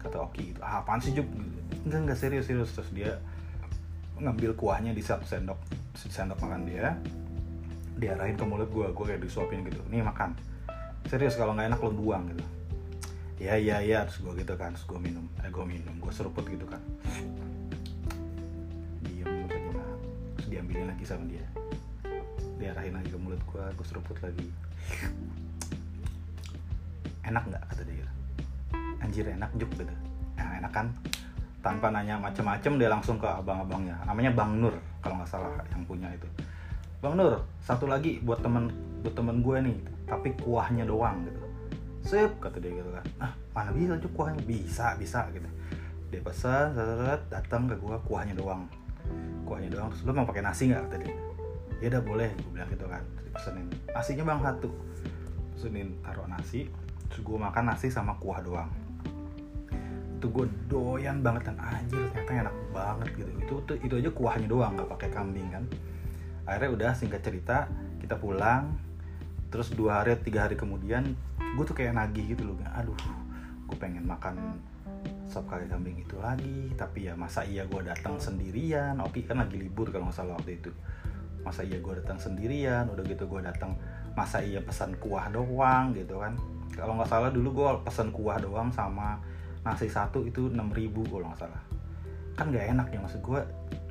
Kata 0.00 0.24
Oki 0.24 0.56
gitu 0.56 0.60
ah 0.64 0.80
apaan 0.80 1.04
sih 1.04 1.12
Juk 1.12 1.28
enggak 1.84 2.00
enggak 2.08 2.18
serius 2.18 2.48
serius. 2.48 2.72
Terus 2.72 2.90
dia 2.96 3.12
ngambil 4.16 4.56
kuahnya 4.56 4.96
di 4.96 5.04
satu 5.04 5.28
sendok 5.28 5.60
sendok 5.94 6.40
makan 6.40 6.64
dia 6.64 6.96
diarahin 7.94 8.34
ke 8.34 8.42
mulut 8.42 8.70
gue 8.72 8.86
gue 8.90 9.04
kayak 9.04 9.20
disuapin 9.20 9.60
gitu 9.68 9.84
nih 9.92 10.00
makan. 10.00 10.32
Serius 11.12 11.36
kalau 11.36 11.52
nggak 11.52 11.76
enak 11.76 11.80
lo 11.84 11.92
buang 11.92 12.32
gitu. 12.32 12.44
Ya 13.44 13.60
ya 13.60 13.84
ya 13.84 14.08
terus 14.08 14.24
gue 14.24 14.32
gitu 14.40 14.56
kan 14.56 14.72
terus 14.72 14.88
gue 14.88 14.96
minum 14.96 15.28
eh 15.44 15.52
gue 15.52 15.64
minum 15.68 15.92
gue 16.00 16.12
seruput 16.14 16.48
gitu 16.48 16.64
kan. 16.64 16.80
Diem 19.04 19.44
terus 20.40 20.46
diambilin 20.48 20.88
lagi 20.88 21.04
sama 21.04 21.28
dia. 21.28 21.44
Diarahin 22.56 22.96
lagi 22.96 23.12
ke 23.12 23.18
mulut 23.20 23.42
gue 23.44 23.64
gue 23.76 23.86
seruput 23.86 24.16
lagi 24.24 24.48
enak 27.24 27.42
nggak? 27.48 27.64
kata 27.72 27.82
dia 27.88 28.08
anjir 29.04 29.28
enak 29.28 29.50
juk 29.60 29.70
gitu. 29.76 29.94
Nah, 30.40 30.64
enak 30.64 30.72
kan? 30.72 30.86
Tanpa 31.60 31.92
nanya 31.92 32.16
macem-macem 32.20 32.76
dia 32.80 32.88
langsung 32.88 33.20
ke 33.20 33.28
abang-abangnya. 33.28 33.96
Namanya 34.08 34.32
Bang 34.32 34.60
Nur 34.60 34.72
kalau 35.04 35.20
nggak 35.20 35.28
salah 35.28 35.52
yang 35.72 35.84
punya 35.84 36.08
itu. 36.12 36.28
Bang 37.04 37.20
Nur 37.20 37.44
satu 37.60 37.84
lagi 37.84 38.20
buat 38.24 38.40
temen 38.40 38.72
buat 39.04 39.12
temen 39.12 39.44
gue 39.44 39.56
nih 39.60 39.76
tapi 40.08 40.32
kuahnya 40.40 40.88
doang 40.88 41.24
gitu. 41.28 41.40
Sip 42.04 42.32
kata 42.40 42.60
dia 42.60 42.72
gitu 42.72 42.90
kan. 42.92 43.04
Ah 43.20 43.32
mana 43.52 43.72
bisa 43.72 43.96
tuh 44.00 44.12
kuahnya? 44.12 44.40
Bisa 44.44 44.96
bisa 44.96 45.28
gitu. 45.32 45.48
Dia 46.12 46.20
pesan 46.20 46.76
datang 47.32 47.68
ke 47.68 47.76
gue 47.80 47.96
kuahnya 48.08 48.36
doang. 48.36 48.68
Kuahnya 49.48 49.72
doang 49.72 49.88
terus 49.92 50.04
lu 50.04 50.12
mau 50.12 50.28
pakai 50.28 50.44
nasi 50.44 50.68
nggak? 50.68 50.80
kata 50.88 50.96
dia. 51.00 51.16
Ya 51.80 51.86
udah 51.96 52.02
boleh 52.04 52.28
gue 52.28 52.50
bilang 52.52 52.68
gitu 52.68 52.84
kan. 52.88 53.00
Pesenin. 53.32 53.72
Nasinya 53.88 54.24
bang 54.28 54.40
satu 54.44 54.68
pesenin 55.56 55.88
taruh 56.04 56.28
nasi 56.28 56.68
terus 57.14 57.30
gue 57.30 57.38
makan 57.38 57.70
nasi 57.70 57.94
sama 57.94 58.18
kuah 58.18 58.42
doang. 58.42 58.66
Itu 60.18 60.34
gue 60.34 60.50
doyan 60.66 61.22
banget 61.22 61.46
kan 61.46 61.62
anjir 61.62 62.10
ternyata 62.10 62.50
enak 62.50 62.56
banget 62.74 63.08
gitu. 63.22 63.30
Itu 63.38 63.54
tuh 63.62 63.78
itu 63.78 63.94
aja 64.02 64.10
kuahnya 64.10 64.50
doang 64.50 64.74
nggak 64.74 64.90
pakai 64.98 65.14
kambing 65.14 65.46
kan? 65.54 65.62
Akhirnya 66.42 66.70
udah 66.74 66.90
singkat 66.98 67.22
cerita 67.22 67.70
kita 68.02 68.18
pulang. 68.18 68.74
Terus 69.46 69.70
dua 69.70 70.02
hari 70.02 70.18
tiga 70.26 70.50
hari 70.50 70.58
kemudian 70.58 71.14
gue 71.38 71.62
tuh 71.62 71.78
kayak 71.78 71.94
nagih 71.94 72.34
gitu 72.34 72.50
loh 72.50 72.58
aduh 72.74 72.98
gue 73.70 73.78
pengen 73.78 74.02
makan 74.02 74.58
sop 75.30 75.46
kaki 75.46 75.70
kambing 75.70 75.94
itu 76.02 76.18
lagi. 76.18 76.74
Tapi 76.74 77.06
ya 77.06 77.14
masa 77.14 77.46
iya 77.46 77.62
gue 77.62 77.78
datang 77.86 78.18
sendirian? 78.18 78.98
Oki 78.98 79.22
kan 79.22 79.38
lagi 79.38 79.54
libur 79.54 79.94
kalau 79.94 80.10
nggak 80.10 80.18
salah 80.18 80.34
waktu 80.34 80.58
itu. 80.58 80.74
Masa 81.46 81.62
iya 81.62 81.78
gue 81.78 81.94
datang 81.94 82.18
sendirian? 82.18 82.90
Udah 82.90 83.06
gitu 83.06 83.30
gue 83.30 83.38
datang 83.38 83.78
masa 84.18 84.42
iya 84.42 84.58
pesan 84.58 84.98
kuah 84.98 85.30
doang 85.30 85.94
gitu 85.94 86.18
kan 86.18 86.34
kalau 86.74 86.98
nggak 86.98 87.10
salah 87.10 87.30
dulu 87.30 87.62
gue 87.62 87.70
pesan 87.86 88.10
kuah 88.10 88.38
doang 88.42 88.68
sama 88.74 89.18
nasi 89.64 89.88
satu 89.88 90.26
itu 90.28 90.52
6000 90.52 90.60
ribu 90.76 91.06
kalau 91.08 91.30
nggak 91.30 91.46
salah. 91.46 91.62
Kan 92.34 92.50
nggak 92.50 92.66
enak 92.76 92.86
ya 92.90 92.98
maksud 93.00 93.22
gue 93.22 93.40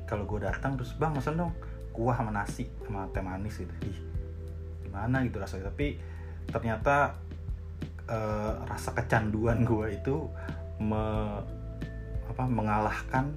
kalau 0.04 0.28
gue 0.28 0.44
datang 0.44 0.76
terus 0.76 0.92
bang 1.00 1.16
pesan 1.16 1.40
dong 1.40 1.52
kuah 1.96 2.14
sama 2.14 2.30
nasi 2.30 2.68
sama 2.84 3.08
teh 3.10 3.24
manis 3.24 3.56
gitu. 3.56 3.74
Ih 3.88 3.98
gimana 4.86 5.24
gitu 5.24 5.40
rasanya? 5.40 5.72
Tapi 5.72 5.98
ternyata 6.52 7.16
eh, 8.06 8.52
rasa 8.68 8.92
kecanduan 8.92 9.64
gue 9.64 9.86
itu 9.96 10.28
me, 10.78 11.04
apa, 12.28 12.44
mengalahkan 12.44 13.32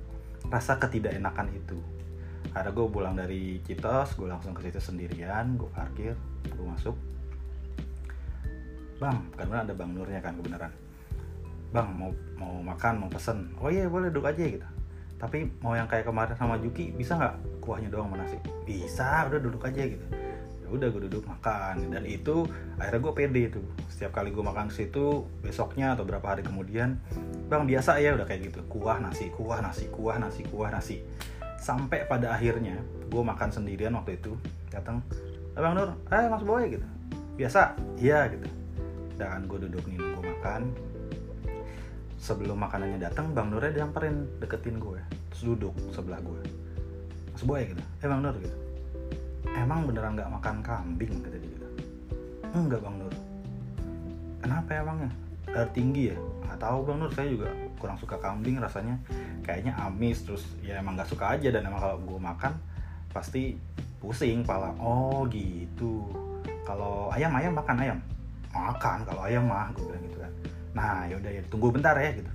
rasa 0.51 0.75
ketidakenakan 0.77 1.47
itu. 1.55 1.79
Ada 2.51 2.71
gue 2.71 2.85
pulang 2.89 3.15
dari 3.15 3.63
Citos 3.63 4.13
gue 4.19 4.27
langsung 4.27 4.51
ke 4.51 4.67
situ 4.67 4.79
sendirian 4.79 5.55
gue 5.55 5.69
parkir 5.71 6.15
gue 6.47 6.65
masuk 6.65 6.95
bang 8.97 9.17
karena 9.37 9.61
ada 9.61 9.73
bang 9.77 9.89
Nurnya 9.93 10.21
kan 10.21 10.33
kebenaran. 10.37 10.71
Bang 11.69 11.93
mau 11.93 12.11
mau 12.37 12.59
makan 12.63 13.05
mau 13.05 13.09
pesen. 13.09 13.53
Oh 13.61 13.69
iya 13.69 13.85
boleh 13.85 14.09
duduk 14.09 14.29
aja 14.29 14.41
gitu. 14.41 14.67
Tapi 15.17 15.49
mau 15.61 15.73
yang 15.73 15.89
kayak 15.89 16.05
kemarin 16.05 16.37
sama 16.37 16.61
Juki 16.61 16.93
bisa 16.93 17.17
nggak 17.17 17.61
kuahnya 17.61 17.89
doang 17.89 18.09
sama 18.09 18.21
nasi? 18.21 18.37
Bisa 18.65 19.25
udah 19.29 19.39
duduk 19.41 19.61
aja 19.65 19.83
gitu. 19.85 20.05
Ya 20.65 20.67
udah 20.69 20.87
gue 20.89 21.01
duduk 21.09 21.23
makan. 21.25 21.89
Dan 21.89 22.03
itu 22.05 22.45
akhirnya 22.77 23.01
gue 23.01 23.13
pede 23.13 23.43
tuh. 23.53 23.65
Setiap 23.89 24.21
kali 24.21 24.29
gue 24.33 24.43
makan 24.45 24.69
situ 24.69 25.25
besoknya 25.41 25.97
atau 25.97 26.05
berapa 26.05 26.25
hari 26.25 26.45
kemudian 26.45 27.01
bang 27.49 27.63
biasa 27.65 28.01
ya 28.01 28.17
udah 28.17 28.25
kayak 28.25 28.53
gitu. 28.53 28.59
Kuah 28.69 28.97
nasi 29.01 29.29
kuah 29.33 29.61
nasi 29.61 29.89
kuah 29.89 30.17
nasi 30.17 30.41
kuah 30.49 30.69
nasi. 30.73 31.01
Sampai 31.57 32.05
pada 32.05 32.33
akhirnya 32.33 32.77
gue 33.09 33.21
makan 33.21 33.49
sendirian 33.49 33.93
waktu 33.97 34.21
itu 34.21 34.37
datang 34.69 35.01
eh, 35.57 35.61
bang 35.61 35.73
Nur 35.73 35.89
eh 36.13 36.25
mas 36.29 36.45
Boy 36.45 36.77
gitu. 36.77 36.87
Biasa? 37.37 37.77
Iya 37.97 38.29
gitu 38.33 38.56
dan 39.17 39.49
gue 39.49 39.59
duduk 39.67 39.83
nih 39.89 39.97
nunggu 39.97 40.21
makan. 40.21 40.71
Sebelum 42.17 42.57
makanannya 42.57 42.97
datang 42.97 43.29
bang 43.33 43.53
Nurnya 43.53 43.81
diamperin 43.81 44.25
deketin 44.41 44.81
gue 44.81 44.97
terus 45.29 45.53
duduk 45.53 45.73
sebelah 45.93 46.17
gue 46.17 46.41
mas 47.29 47.45
boy 47.45 47.61
gitu 47.61 47.83
eh 48.01 48.07
bang 48.09 48.21
Nur 48.25 48.35
gitu. 48.41 48.57
Emang 49.53 49.85
beneran 49.85 50.17
nggak 50.17 50.29
makan 50.33 50.55
kambing? 50.65 51.21
kata 51.21 51.37
dia 51.37 51.49
gitu. 51.49 51.67
Enggak 52.57 52.81
bang 52.81 52.95
Nur. 52.97 53.13
Kenapa 54.41 54.69
emangnya 54.73 55.11
darah 55.45 55.69
tinggi 55.69 56.13
ya. 56.13 56.17
Nggak 56.17 56.59
tahu 56.61 56.77
bang 56.89 56.97
Nur 56.97 57.11
saya 57.13 57.27
juga 57.29 57.47
kurang 57.77 57.97
suka 58.01 58.17
kambing 58.17 58.57
rasanya. 58.57 58.97
Kayaknya 59.45 59.77
amis 59.77 60.25
terus 60.25 60.43
ya 60.65 60.81
emang 60.81 60.97
nggak 60.97 61.09
suka 61.13 61.37
aja. 61.37 61.53
Dan 61.53 61.69
emang 61.69 61.81
kalau 61.85 61.97
gue 62.01 62.19
makan 62.19 62.53
pasti 63.13 63.61
pusing 64.01 64.41
pala. 64.41 64.73
Oh 64.81 65.21
gitu. 65.29 66.09
Kalau 66.65 67.13
ayam 67.13 67.29
ayam 67.37 67.53
makan 67.53 67.77
ayam 67.77 67.99
makan 68.57 68.97
kalau 69.05 69.21
ayam 69.25 69.45
mah 69.45 69.69
gue 69.77 69.85
bilang 69.85 70.03
gitu 70.05 70.17
kan. 70.19 70.31
Nah 70.73 70.93
yaudah 71.09 71.31
ya 71.31 71.41
tunggu 71.47 71.67
bentar 71.69 71.95
ya 71.97 72.11
gitu. 72.13 72.31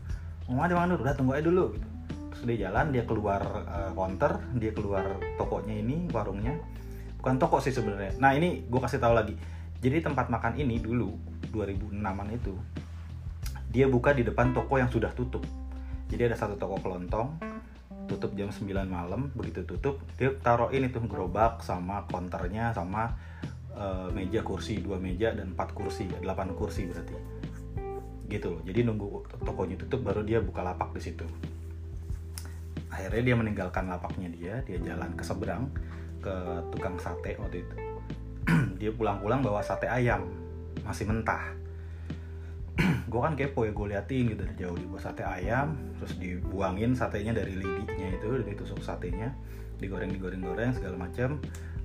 Ada 0.52 0.74
bang 0.76 0.86
Nur 0.90 1.00
udah 1.00 1.14
tunggu 1.16 1.32
aja 1.34 1.44
dulu 1.46 1.64
gitu. 1.74 1.88
Terus 2.32 2.42
dia 2.48 2.56
jalan 2.68 2.86
dia 2.92 3.04
keluar 3.06 3.40
uh, 3.66 3.90
counter 3.94 4.42
dia 4.58 4.72
keluar 4.74 5.04
tokonya 5.36 5.74
ini 5.80 6.06
warungnya. 6.10 6.58
Bukan 7.22 7.38
toko 7.38 7.62
sih 7.62 7.70
sebenarnya. 7.70 8.18
Nah 8.18 8.34
ini 8.34 8.66
gue 8.66 8.80
kasih 8.82 8.98
tahu 8.98 9.14
lagi. 9.14 9.34
Jadi 9.82 10.02
tempat 10.02 10.30
makan 10.30 10.58
ini 10.58 10.78
dulu 10.78 11.14
2006an 11.50 12.28
itu 12.30 12.54
dia 13.72 13.88
buka 13.88 14.12
di 14.12 14.22
depan 14.22 14.52
toko 14.52 14.76
yang 14.76 14.90
sudah 14.92 15.10
tutup. 15.16 15.42
Jadi 16.12 16.28
ada 16.28 16.36
satu 16.36 16.60
toko 16.60 16.76
kelontong 16.82 17.40
tutup 18.10 18.36
jam 18.36 18.52
9 18.52 18.68
malam. 18.84 19.32
Begitu 19.32 19.64
tutup 19.64 20.02
dia 20.20 20.34
taruh 20.44 20.68
ini 20.74 20.92
tuh 20.92 21.02
gerobak 21.08 21.64
sama 21.64 22.04
konternya 22.10 22.76
sama 22.76 23.16
uh, 23.76 24.08
meja 24.12 24.40
kursi 24.44 24.80
dua 24.80 24.96
meja 24.96 25.32
dan 25.32 25.52
empat 25.56 25.72
kursi 25.76 26.08
delapan 26.08 26.52
kursi 26.56 26.88
berarti. 26.88 27.14
Gitu 28.28 28.46
loh. 28.48 28.62
Jadi 28.64 28.80
nunggu 28.86 29.06
tokonya 29.44 29.76
tutup 29.80 30.04
baru 30.08 30.24
dia 30.24 30.40
buka 30.40 30.64
lapak 30.64 30.96
di 30.96 31.00
situ. 31.02 31.26
Akhirnya 32.92 33.32
dia 33.32 33.36
meninggalkan 33.36 33.88
lapaknya 33.88 34.28
dia 34.32 34.54
dia 34.64 34.78
jalan 34.80 35.12
ke 35.16 35.24
seberang 35.24 35.68
ke 36.20 36.34
tukang 36.72 36.96
sate 37.00 37.36
waktu 37.40 37.64
itu. 37.66 37.76
Dia 38.82 38.90
pulang-pulang 38.90 39.38
bawa 39.42 39.62
sate 39.62 39.86
ayam 39.86 40.26
masih 40.82 41.06
mentah. 41.06 41.54
Gue 43.10 43.20
kan 43.22 43.34
kepo 43.38 43.66
ya 43.66 43.72
gue 43.74 43.86
liatin 43.90 44.34
gitu 44.34 44.42
dari 44.42 44.54
jauh. 44.58 44.74
Dibuat 44.78 45.02
sate 45.02 45.22
ayam 45.26 45.74
terus 46.02 46.18
dibuangin 46.18 46.98
satenya 46.98 47.30
dari 47.30 47.54
lidinya 47.54 48.08
itu 48.10 48.42
dari 48.42 48.58
tusuk 48.58 48.82
satenya 48.82 49.30
digoreng 49.78 50.10
digoreng 50.10 50.42
goreng 50.42 50.70
segala 50.74 50.98
macam 50.98 51.38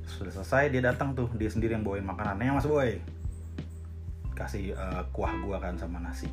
sudah 0.08 0.32
selesai 0.32 0.72
dia 0.72 0.82
datang 0.82 1.12
tuh. 1.14 1.28
Dia 1.36 1.52
sendiri 1.52 1.76
yang 1.76 1.84
bawain 1.84 2.08
makanannya 2.08 2.56
mas 2.56 2.66
boy. 2.66 2.98
Kasih 4.34 4.74
uh, 4.74 5.04
kuah 5.12 5.34
gua 5.44 5.60
kan 5.60 5.76
sama 5.76 6.00
nasi. 6.00 6.32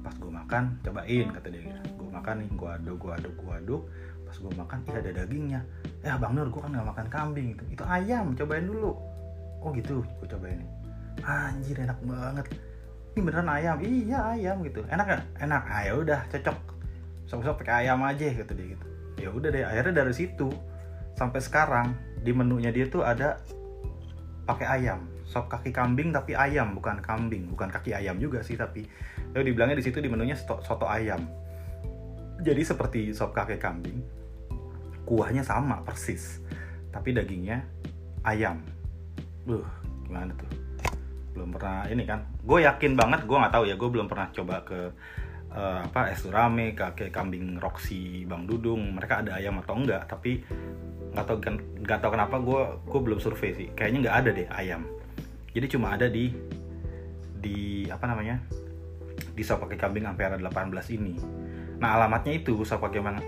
Pas 0.00 0.16
gue 0.16 0.32
makan 0.32 0.80
cobain 0.80 1.28
kata 1.28 1.48
dia 1.52 1.76
gue 1.76 2.08
makan 2.08 2.40
nih 2.40 2.48
gue 2.56 2.70
aduk 2.72 2.96
gue 3.04 3.12
aduk 3.12 3.34
gue 3.36 3.52
aduk. 3.52 3.82
Pas 4.24 4.36
gue 4.36 4.52
makan 4.56 4.78
iya 4.88 4.96
ada 4.96 5.10
dagingnya. 5.12 5.60
Ya 6.00 6.16
bang 6.16 6.32
Nur 6.32 6.48
gue 6.48 6.60
kan 6.60 6.72
nggak 6.72 6.88
makan 6.88 7.06
kambing 7.12 7.48
itu 7.52 7.64
itu 7.68 7.84
ayam 7.84 8.32
cobain 8.32 8.64
dulu. 8.64 8.96
Oh 9.60 9.70
gitu 9.76 10.00
gue 10.00 10.28
cobain 10.28 10.60
anjir 11.20 11.76
enak 11.84 12.00
banget. 12.00 12.46
Ini 13.12 13.20
beneran 13.20 13.50
ayam? 13.52 13.76
Iya 13.84 14.18
ayam 14.32 14.56
gitu. 14.64 14.80
Enak 14.88 15.06
ya 15.10 15.18
enak. 15.44 15.62
Ah 15.68 15.82
ya 15.84 15.92
udah 16.00 16.20
cocok. 16.32 16.58
Sok-sok 17.28 17.60
pakai 17.60 17.84
ayam 17.84 18.00
aja 18.00 18.24
kata 18.24 18.52
dia 18.56 18.66
gitu. 18.72 18.86
Ya 19.20 19.28
udah 19.28 19.48
deh 19.52 19.64
akhirnya 19.68 20.00
dari 20.00 20.14
situ 20.16 20.48
sampai 21.12 21.44
sekarang 21.44 21.92
di 22.20 22.32
menunya 22.36 22.70
dia 22.70 22.86
tuh 22.86 23.02
ada 23.04 23.40
pakai 24.44 24.66
ayam. 24.66 25.06
Sop 25.30 25.46
kaki 25.46 25.70
kambing 25.70 26.10
tapi 26.10 26.34
ayam 26.34 26.74
bukan 26.74 26.98
kambing. 26.98 27.46
Bukan 27.54 27.70
kaki 27.70 27.94
ayam 27.94 28.18
juga 28.18 28.42
sih 28.42 28.58
tapi 28.58 28.82
lalu 29.30 29.54
dibilangnya 29.54 29.78
di 29.78 29.84
situ 29.86 30.02
di 30.02 30.10
menunya 30.10 30.34
soto, 30.34 30.90
ayam. 30.90 31.22
Jadi 32.42 32.62
seperti 32.66 33.00
sop 33.14 33.30
kaki 33.30 33.56
kambing 33.62 34.02
kuahnya 35.06 35.42
sama 35.42 35.82
persis 35.82 36.42
tapi 36.90 37.14
dagingnya 37.14 37.62
ayam. 38.26 38.58
Uh 39.46 39.64
gimana 40.10 40.34
tuh? 40.34 40.50
Belum 41.30 41.54
pernah 41.54 41.86
ini 41.86 42.02
kan. 42.02 42.26
Gue 42.42 42.66
yakin 42.66 42.98
banget 42.98 43.22
gue 43.22 43.36
nggak 43.38 43.54
tahu 43.54 43.64
ya 43.70 43.78
gue 43.78 43.88
belum 43.88 44.10
pernah 44.10 44.34
coba 44.34 44.66
ke 44.66 44.90
uh, 45.54 45.78
apa 45.86 46.10
es 46.10 46.26
rame 46.26 46.74
kakek 46.74 47.14
kambing 47.14 47.54
Roxy 47.62 48.26
Bang 48.26 48.50
Dudung. 48.50 48.98
Mereka 48.98 49.22
ada 49.22 49.38
ayam 49.38 49.62
atau 49.62 49.78
enggak 49.78 50.10
tapi 50.10 50.42
nggak 51.10 51.24
tahu 51.26 51.38
kan 51.42 51.54
nggak 51.82 51.98
tahu 51.98 52.10
kenapa 52.14 52.36
gue 52.38 52.62
gue 52.86 53.00
belum 53.00 53.18
survei 53.18 53.50
sih. 53.56 53.68
Kayaknya 53.74 53.98
nggak 54.08 54.16
ada 54.16 54.30
deh 54.30 54.48
ayam. 54.54 54.82
Jadi 55.50 55.66
cuma 55.70 55.94
ada 55.94 56.06
di 56.06 56.30
di 57.40 57.86
apa 57.90 58.04
namanya? 58.06 58.38
Di 59.34 59.42
sop 59.42 59.66
kaki 59.66 59.80
kambing 59.80 60.06
Ampera 60.06 60.36
18 60.36 60.96
ini. 60.96 61.14
Nah 61.80 61.96
alamatnya 61.96 62.36
itu 62.36 62.60
sop 62.62 62.84
kaki 62.84 63.00
kambing 63.00 63.24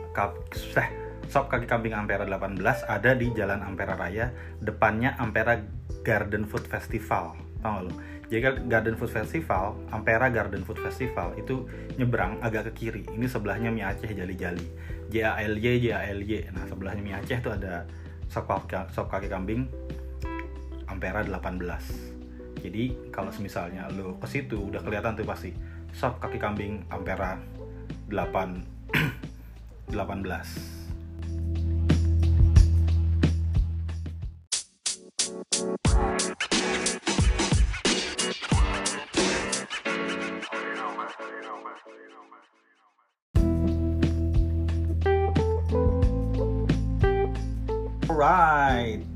eh, 0.79 0.89
sop 1.29 1.49
kaki 1.49 1.67
kambing 1.67 1.95
Ampera 1.95 2.27
18 2.29 2.61
ada 2.87 3.11
di 3.17 3.31
Jalan 3.33 3.65
Ampera 3.65 3.97
Raya 3.97 4.31
depannya 4.61 5.17
Ampera 5.19 5.59
Garden 6.03 6.45
Food 6.45 6.67
Festival 6.67 7.52
tau 7.63 7.79
gak 7.79 7.85
lo 7.89 7.93
jadi 8.27 8.41
Garden 8.67 8.97
Food 8.99 9.13
Festival 9.13 9.79
Ampera 9.95 10.27
Garden 10.33 10.67
Food 10.67 10.81
Festival 10.83 11.37
itu 11.37 11.69
nyebrang 12.01 12.41
agak 12.41 12.73
ke 12.73 12.89
kiri. 12.89 13.05
Ini 13.13 13.29
sebelahnya 13.29 13.69
mie 13.69 13.85
Aceh 13.85 14.09
Jali 14.09 14.33
Jali 14.41 14.65
J 15.13 15.15
A 15.21 15.37
L 15.45 15.61
Y 15.61 15.85
J 15.85 15.93
A 15.93 16.01
L 16.17 16.25
Y. 16.25 16.49
Nah 16.49 16.65
sebelahnya 16.65 17.05
mie 17.05 17.13
Aceh 17.13 17.45
itu 17.45 17.53
ada 17.53 17.85
sop 18.33 18.49
kaki, 18.49 18.89
sop 18.97 19.13
kaki 19.13 19.29
kambing 19.29 19.69
Ampera 20.89 21.21
18 21.21 22.13
jadi 22.63 22.95
kalau 23.11 23.35
misalnya 23.43 23.91
lo 23.91 24.15
ke 24.23 24.31
situ 24.31 24.71
udah 24.71 24.79
kelihatan 24.87 25.19
tuh 25.19 25.27
pasti 25.27 25.51
sop 25.91 26.23
kaki 26.23 26.39
kambing 26.39 26.87
ampera 26.89 27.37
8 28.09 29.91
18 29.91 29.99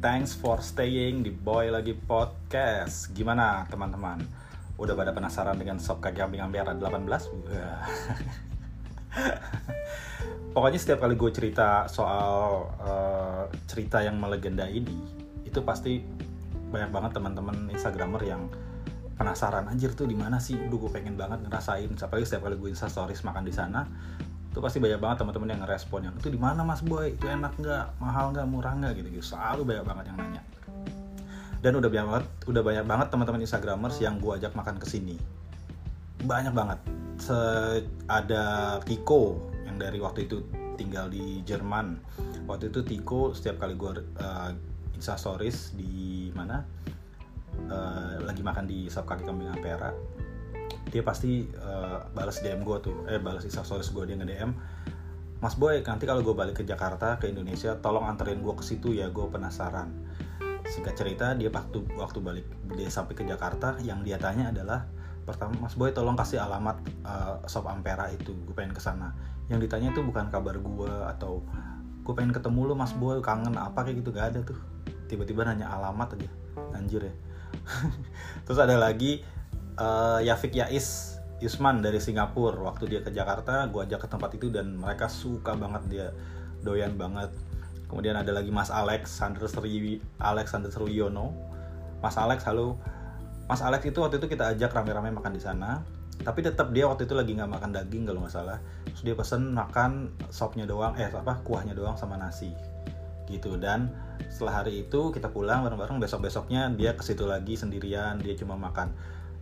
thanks 0.07 0.39
for 0.39 0.63
staying 0.63 1.27
di 1.27 1.35
Boy 1.35 1.67
Lagi 1.67 1.91
Podcast. 1.91 3.11
Gimana 3.11 3.67
teman-teman? 3.67 4.23
Udah 4.79 4.95
pada 4.95 5.11
penasaran 5.11 5.59
dengan 5.59 5.83
sop 5.83 5.99
kaki 5.99 6.23
kambing 6.23 6.47
Ampera 6.47 6.79
18? 6.79 7.11
Pokoknya 10.55 10.79
setiap 10.79 11.03
kali 11.03 11.19
gue 11.19 11.31
cerita 11.35 11.91
soal 11.91 12.71
uh, 12.79 13.51
cerita 13.67 13.99
yang 13.99 14.23
melegenda 14.23 14.71
ini, 14.71 14.95
itu 15.43 15.59
pasti 15.67 15.99
banyak 16.71 16.95
banget 16.95 17.11
teman-teman 17.19 17.67
Instagramer 17.75 18.23
yang 18.31 18.47
penasaran 19.19 19.67
anjir 19.67 19.91
tuh 19.99 20.07
di 20.07 20.15
mana 20.15 20.39
sih 20.39 20.55
Duh 20.71 20.87
gue 20.87 20.91
pengen 20.95 21.19
banget 21.19 21.43
ngerasain 21.43 21.91
apalagi 21.99 22.31
setiap 22.31 22.47
kali 22.47 22.55
gue 22.55 22.71
insta 22.71 22.87
stories 22.87 23.27
makan 23.27 23.43
di 23.43 23.51
sana 23.51 23.83
itu 24.57 24.65
pasti 24.65 24.81
banyak 24.81 24.97
banget 24.97 25.21
teman-teman 25.21 25.53
yang 25.53 25.61
ngerespon 25.69 26.01
yang 26.09 26.17
itu 26.17 26.33
di 26.33 26.41
mana 26.41 26.65
mas 26.65 26.81
boy? 26.81 27.13
Itu 27.13 27.29
enak 27.29 27.61
nggak? 27.61 28.01
Mahal 28.01 28.33
nggak? 28.33 28.47
Murah 28.49 28.73
nggak? 28.73 28.93
Gitu 28.97 29.09
gitu 29.13 29.37
selalu 29.37 29.69
banyak 29.69 29.85
banget 29.85 30.05
yang 30.09 30.17
nanya. 30.17 30.43
Dan 31.61 31.77
udah 31.77 31.89
banyak 31.93 32.07
banget 32.09 32.27
udah 32.49 32.63
banyak 32.65 32.85
banget 32.89 33.07
teman-teman 33.13 33.41
instagramers 33.45 34.01
yang 34.01 34.17
gue 34.17 34.33
ajak 34.33 34.57
makan 34.57 34.81
ke 34.81 34.89
sini. 34.89 35.21
Banyak 36.25 36.57
banget. 36.57 36.81
Se 37.21 37.37
ada 38.09 38.81
Tiko 38.81 39.45
yang 39.69 39.77
dari 39.77 40.01
waktu 40.01 40.25
itu 40.25 40.41
tinggal 40.81 41.13
di 41.13 41.45
Jerman. 41.45 42.01
Waktu 42.49 42.73
itu 42.73 42.81
Tiko 42.81 43.37
setiap 43.37 43.61
kali 43.61 43.77
gue 43.77 43.93
uh, 44.25 44.57
insta 44.97 45.21
stories 45.21 45.77
di 45.77 46.33
mana 46.33 46.65
uh, 47.69 48.25
lagi 48.25 48.41
makan 48.41 48.65
di 48.65 48.89
sop 48.89 49.05
kaki 49.05 49.29
kambing 49.29 49.53
ampera 49.53 49.93
dia 50.91 51.03
pasti 51.03 51.47
uh, 51.59 52.07
balas 52.15 52.43
DM 52.43 52.63
gue 52.63 52.79
tuh. 52.83 52.97
Eh 53.11 53.19
balas 53.19 53.43
insta 53.43 53.67
stories 53.67 53.91
gue 53.91 54.05
dia 54.07 54.17
nge 54.19 54.29
DM 54.29 54.51
Mas 55.37 55.53
Boy 55.53 55.85
nanti 55.85 56.09
kalau 56.09 56.25
gue 56.25 56.33
balik 56.33 56.59
ke 56.59 56.65
Jakarta 56.65 57.21
ke 57.21 57.29
Indonesia 57.29 57.77
tolong 57.77 58.09
anterin 58.09 58.41
gue 58.41 58.55
ke 58.57 58.65
situ 58.65 58.97
ya 58.97 59.13
gue 59.13 59.27
penasaran. 59.29 59.93
Singkat 60.65 60.95
cerita 60.97 61.27
dia 61.37 61.53
waktu 61.53 61.85
waktu 62.01 62.19
balik 62.25 62.47
dia 62.73 62.89
sampai 62.89 63.13
ke 63.13 63.25
Jakarta 63.29 63.77
yang 63.85 64.01
dia 64.01 64.17
tanya 64.17 64.49
adalah 64.49 64.89
pertama 65.29 65.69
Mas 65.69 65.77
Boy 65.77 65.93
tolong 65.93 66.17
kasih 66.17 66.41
alamat 66.41 66.81
uh, 67.05 67.45
Sop 67.45 67.69
Ampera 67.69 68.09
itu 68.09 68.33
gue 68.33 68.55
pengen 68.57 68.73
ke 68.73 68.81
sana. 68.81 69.13
Yang 69.53 69.69
ditanya 69.69 69.93
itu 69.93 70.01
bukan 70.01 70.33
kabar 70.33 70.57
gue 70.57 70.93
atau 71.13 71.45
gue 72.01 72.15
pengen 72.17 72.33
ketemu 72.33 72.73
lo 72.73 72.75
Mas 72.75 72.97
Boy 72.97 73.21
kangen 73.21 73.61
apa? 73.61 73.85
Kayak 73.85 74.01
gitu 74.01 74.11
gak 74.17 74.33
ada 74.33 74.41
tuh. 74.41 74.57
Tiba-tiba 75.13 75.45
nanya 75.45 75.69
alamat 75.69 76.17
aja 76.17 76.31
anjir 76.73 77.13
ya. 77.13 77.15
Terus 78.49 78.57
ada 78.57 78.81
lagi 78.81 79.21
uh, 79.81 80.21
Yafik 80.21 80.57
Yais 80.57 81.21
Yusman 81.41 81.85
dari 81.85 82.01
Singapura. 82.01 82.73
Waktu 82.73 82.89
dia 82.89 83.01
ke 83.05 83.13
Jakarta 83.13 83.69
gue 83.69 83.81
ajak 83.85 84.05
ke 84.05 84.09
tempat 84.09 84.31
itu 84.37 84.49
dan 84.49 84.77
mereka 84.77 85.09
suka 85.09 85.53
banget 85.57 85.83
dia 85.89 86.07
doyan 86.65 86.97
banget. 86.97 87.29
Kemudian 87.87 88.19
ada 88.19 88.35
lagi 88.35 88.51
Mas 88.51 88.73
Alex 88.73 89.13
Sandra 89.13 89.47
Sri 89.47 90.03
Alexander 90.19 90.73
Sriyono 90.73 91.31
Mas 92.03 92.17
Alex 92.19 92.45
halo. 92.49 92.77
Mas 93.47 93.63
Alex 93.63 93.87
itu 93.87 94.03
waktu 94.03 94.19
itu 94.19 94.27
kita 94.27 94.53
ajak 94.57 94.75
rame-rame 94.75 95.15
makan 95.15 95.33
di 95.33 95.43
sana. 95.43 95.81
Tapi 96.17 96.41
tetap 96.43 96.73
dia 96.73 96.89
waktu 96.89 97.07
itu 97.07 97.15
lagi 97.15 97.37
nggak 97.37 97.51
makan 97.51 97.71
daging 97.71 98.09
kalau 98.09 98.25
nggak 98.25 98.35
salah. 98.35 98.59
Terus 98.91 99.03
dia 99.05 99.15
pesen 99.15 99.55
makan 99.55 100.11
sopnya 100.33 100.67
doang 100.67 100.97
eh 100.99 101.07
apa 101.07 101.39
kuahnya 101.47 101.77
doang 101.77 101.95
sama 101.95 102.19
nasi. 102.19 102.51
Gitu. 103.31 103.55
Dan 103.61 103.93
setelah 104.33 104.65
hari 104.65 104.89
itu 104.89 105.15
kita 105.15 105.31
pulang 105.31 105.63
bareng-bareng 105.63 106.03
besok-besoknya 106.03 106.75
dia 106.75 106.97
ke 106.99 107.07
situ 107.07 107.23
lagi 107.29 107.55
sendirian. 107.55 108.19
Dia 108.19 108.35
cuma 108.35 108.59
makan 108.59 108.91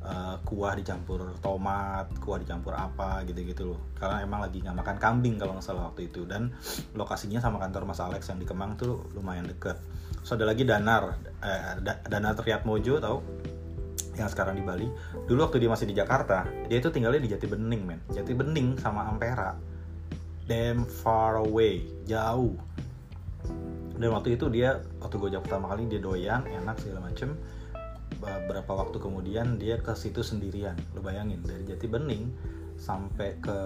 uh, 0.05 0.37
kuah 0.45 0.77
dicampur 0.77 1.35
tomat 1.41 2.13
kuah 2.21 2.39
dicampur 2.39 2.77
apa 2.77 3.25
gitu-gitu 3.25 3.75
loh. 3.75 3.81
Karena 3.97 4.23
emang 4.23 4.45
lagi 4.45 4.61
nggak 4.61 4.77
makan 4.77 4.97
kambing 5.01 5.37
kalau 5.41 5.57
nggak 5.57 5.67
salah 5.67 5.91
waktu 5.91 6.13
itu. 6.13 6.29
Dan 6.29 6.53
lokasinya 6.93 7.41
sama 7.41 7.59
kantor 7.59 7.89
Mas 7.89 8.01
Alex 8.01 8.29
yang 8.29 8.39
di 8.39 8.47
Kemang 8.47 8.77
tuh 8.77 9.09
lumayan 9.17 9.49
deket. 9.49 9.81
Terus 10.23 10.31
ada 10.37 10.45
lagi 10.49 10.63
Danar 10.65 11.17
eh, 11.43 11.81
Danar 12.09 12.37
Triat 12.37 12.69
Mojo 12.69 13.01
tau? 13.01 13.25
Yang 14.15 14.31
sekarang 14.39 14.55
di 14.55 14.63
Bali. 14.63 14.87
Dulu 15.27 15.43
waktu 15.43 15.59
dia 15.59 15.71
masih 15.73 15.91
di 15.91 15.97
Jakarta 15.97 16.47
dia 16.71 16.79
itu 16.79 16.89
tinggalnya 16.93 17.21
di 17.25 17.31
Jati 17.33 17.47
Bening 17.49 17.83
men. 17.83 18.01
Jati 18.13 18.33
Bening 18.37 18.79
sama 18.79 19.09
Ampera. 19.11 19.57
Damn 20.45 20.85
far 20.85 21.41
away. 21.41 21.89
Jauh. 22.05 22.55
Dan 23.95 24.11
waktu 24.11 24.35
itu 24.35 24.51
dia 24.51 24.83
waktu 24.99 25.17
gue 25.17 25.39
pertama 25.39 25.71
kali 25.71 25.87
dia 25.87 26.03
doyan 26.03 26.43
enak 26.51 26.83
segala 26.83 27.07
macem 27.07 27.39
beberapa 28.19 28.73
waktu 28.75 28.99
kemudian 29.03 29.59
dia 29.59 29.79
ke 29.79 29.93
situ 29.95 30.23
sendirian. 30.23 30.75
Lo 30.95 31.03
bayangin 31.03 31.43
dari 31.43 31.65
Jati 31.67 31.87
Bening 31.87 32.31
sampai 32.79 33.39
ke 33.39 33.59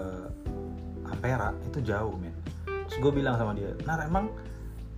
Ampera 1.09 1.49
itu 1.65 1.81
jauh 1.81 2.13
men. 2.13 2.33
Terus 2.89 2.97
gue 3.01 3.11
bilang 3.21 3.37
sama 3.37 3.57
dia 3.57 3.73
nah 3.85 3.97
emang 4.01 4.29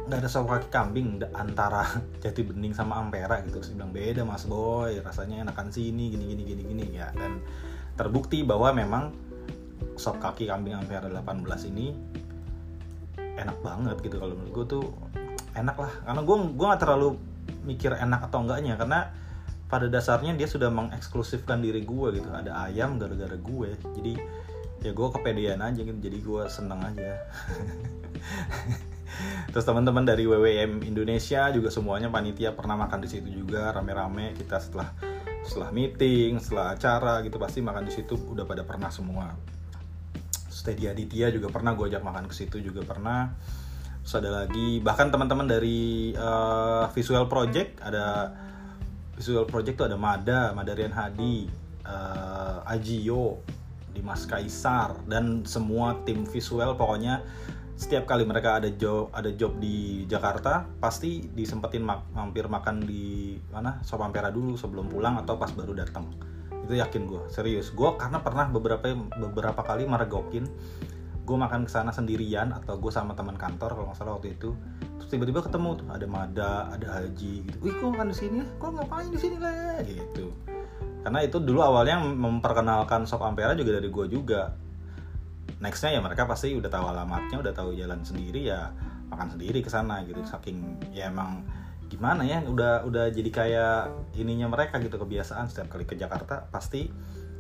nggak 0.02 0.20
ada 0.26 0.30
sop 0.32 0.50
kaki 0.50 0.68
kambing 0.74 1.22
antara 1.38 1.86
jati 2.24 2.42
bening 2.42 2.74
sama 2.74 3.00
ampera 3.00 3.40
gitu. 3.46 3.62
Terus 3.62 3.72
bilang 3.78 3.94
beda 3.94 4.28
mas 4.28 4.44
boy 4.50 4.98
rasanya 5.00 5.46
enakan 5.48 5.70
sini 5.72 6.12
gini 6.12 6.26
gini 6.36 6.44
gini 6.44 6.62
gini. 6.66 6.86
Ya 6.92 7.14
dan 7.16 7.40
terbukti 7.96 8.44
bahwa 8.44 8.74
memang 8.76 9.04
sop 9.96 10.20
kaki 10.20 10.50
kambing 10.50 10.76
ampera 10.76 11.08
18 11.08 11.72
ini 11.72 11.96
enak 13.18 13.58
banget 13.64 13.98
gitu. 14.04 14.20
Kalau 14.20 14.36
menurut 14.36 14.52
gue 14.52 14.66
tuh 14.80 14.86
enak 15.56 15.78
lah. 15.78 15.94
Karena 16.04 16.22
gue 16.26 16.36
gue 16.60 16.66
nggak 16.66 16.82
terlalu 16.82 17.10
mikir 17.62 17.94
enak 17.94 18.26
atau 18.32 18.42
enggaknya 18.42 18.74
karena 18.76 19.00
pada 19.72 19.88
dasarnya 19.88 20.36
dia 20.36 20.52
sudah 20.52 20.68
mengeksklusifkan 20.68 21.64
diri 21.64 21.88
gue 21.88 22.20
gitu. 22.20 22.28
Ada 22.28 22.68
ayam 22.68 23.00
gara-gara 23.00 23.40
gue. 23.40 23.70
Jadi 23.96 24.14
ya 24.84 24.92
gue 24.92 25.08
kepedean 25.16 25.64
aja 25.64 25.80
gitu. 25.80 25.96
Jadi 25.96 26.18
gue 26.20 26.44
seneng 26.52 26.84
aja. 26.84 27.16
Terus 29.56 29.64
teman-teman 29.64 30.04
dari 30.04 30.28
WWM 30.28 30.84
Indonesia 30.84 31.48
juga 31.56 31.72
semuanya 31.72 32.12
panitia 32.12 32.52
pernah 32.52 32.76
makan 32.76 33.00
di 33.00 33.08
situ 33.08 33.32
juga 33.32 33.72
rame-rame. 33.72 34.36
Kita 34.36 34.60
setelah 34.60 34.92
setelah 35.48 35.72
meeting, 35.72 36.44
setelah 36.44 36.76
acara 36.76 37.24
gitu 37.24 37.40
pasti 37.40 37.64
makan 37.64 37.88
di 37.88 37.96
situ. 37.96 38.20
Udah 38.20 38.44
pada 38.44 38.68
pernah 38.68 38.92
semua. 38.92 39.32
Steady 40.52 40.92
Aditya 40.92 41.32
juga 41.32 41.48
pernah 41.48 41.72
gue 41.80 41.88
ajak 41.88 42.04
makan 42.04 42.28
ke 42.28 42.36
situ 42.36 42.60
juga 42.60 42.84
pernah. 42.84 43.32
Terus 44.04 44.20
ada 44.20 44.44
lagi 44.44 44.84
bahkan 44.84 45.14
teman-teman 45.14 45.48
dari 45.48 46.12
uh, 46.12 46.92
Visual 46.92 47.32
Project 47.32 47.80
ada 47.80 48.36
Visual 49.22 49.46
Project 49.46 49.78
tuh 49.78 49.86
ada 49.86 50.02
Mada, 50.02 50.50
Madarian 50.58 50.90
Hadi, 50.90 51.46
uh, 51.86 52.66
Ajio, 52.66 53.38
Dimas 53.94 54.26
Kaisar 54.26 54.98
dan 55.06 55.46
semua 55.46 56.02
tim 56.10 56.26
visual. 56.26 56.74
Pokoknya 56.74 57.22
setiap 57.78 58.10
kali 58.10 58.26
mereka 58.26 58.58
ada 58.58 58.74
job 58.74 59.14
ada 59.14 59.30
job 59.30 59.62
di 59.62 60.10
Jakarta 60.10 60.66
pasti 60.82 61.22
disempetin 61.38 61.86
mak 61.86 62.10
mampir 62.18 62.50
makan 62.50 62.82
di 62.82 63.38
mana? 63.54 63.78
Sop 63.86 64.02
Ampera 64.02 64.34
dulu 64.34 64.58
sebelum 64.58 64.90
pulang 64.90 65.22
atau 65.22 65.38
pas 65.38 65.54
baru 65.54 65.78
datang 65.78 66.10
itu 66.66 66.82
yakin 66.82 67.06
gue 67.06 67.22
serius. 67.30 67.70
Gue 67.78 67.94
karena 68.02 68.26
pernah 68.26 68.50
beberapa 68.50 68.90
beberapa 69.22 69.62
kali 69.62 69.86
meregokin 69.86 70.50
gue 71.22 71.38
makan 71.38 71.70
ke 71.70 71.72
sana 71.72 71.94
sendirian 71.94 72.58
atau 72.58 72.82
gue 72.82 72.90
sama 72.90 73.14
teman 73.14 73.38
kantor 73.38 73.78
kalau 73.78 73.86
nggak 73.94 73.98
salah 74.02 74.18
waktu 74.18 74.34
itu 74.34 74.58
tiba-tiba 75.12 75.44
ketemu 75.44 75.84
tuh 75.84 75.88
ada 75.92 76.08
Mada 76.08 76.52
ada 76.72 76.88
Haji 76.98 77.34
gitu. 77.44 77.58
Wih 77.60 77.76
kok 77.76 77.92
makan 77.92 78.08
di 78.10 78.18
sini? 78.18 78.40
Kok 78.56 78.70
ngapain 78.80 79.08
di 79.12 79.20
sini 79.20 79.38
lah 79.38 79.84
gitu. 79.84 80.32
Karena 81.04 81.20
itu 81.26 81.38
dulu 81.44 81.60
awalnya 81.60 82.00
memperkenalkan 82.00 83.04
Sop 83.04 83.22
Ampera 83.28 83.52
juga 83.52 83.76
dari 83.76 83.92
gue 83.92 84.06
juga. 84.08 84.56
Nextnya 85.60 86.00
ya 86.00 86.02
mereka 86.02 86.26
pasti 86.26 86.56
udah 86.56 86.72
tahu 86.72 86.86
alamatnya 86.88 87.38
udah 87.38 87.54
tahu 87.54 87.76
jalan 87.76 88.02
sendiri 88.02 88.48
ya 88.48 88.72
makan 89.12 89.36
sendiri 89.36 89.60
ke 89.60 89.70
sana 89.70 90.02
gitu. 90.08 90.24
Saking 90.24 90.90
ya 90.96 91.12
emang 91.12 91.44
gimana 91.92 92.24
ya 92.24 92.40
udah 92.48 92.88
udah 92.88 93.12
jadi 93.12 93.30
kayak 93.30 93.82
ininya 94.16 94.48
mereka 94.48 94.80
gitu 94.80 94.96
kebiasaan. 94.96 95.52
Setiap 95.52 95.76
kali 95.76 95.84
ke 95.84 96.00
Jakarta 96.00 96.48
pasti 96.48 96.88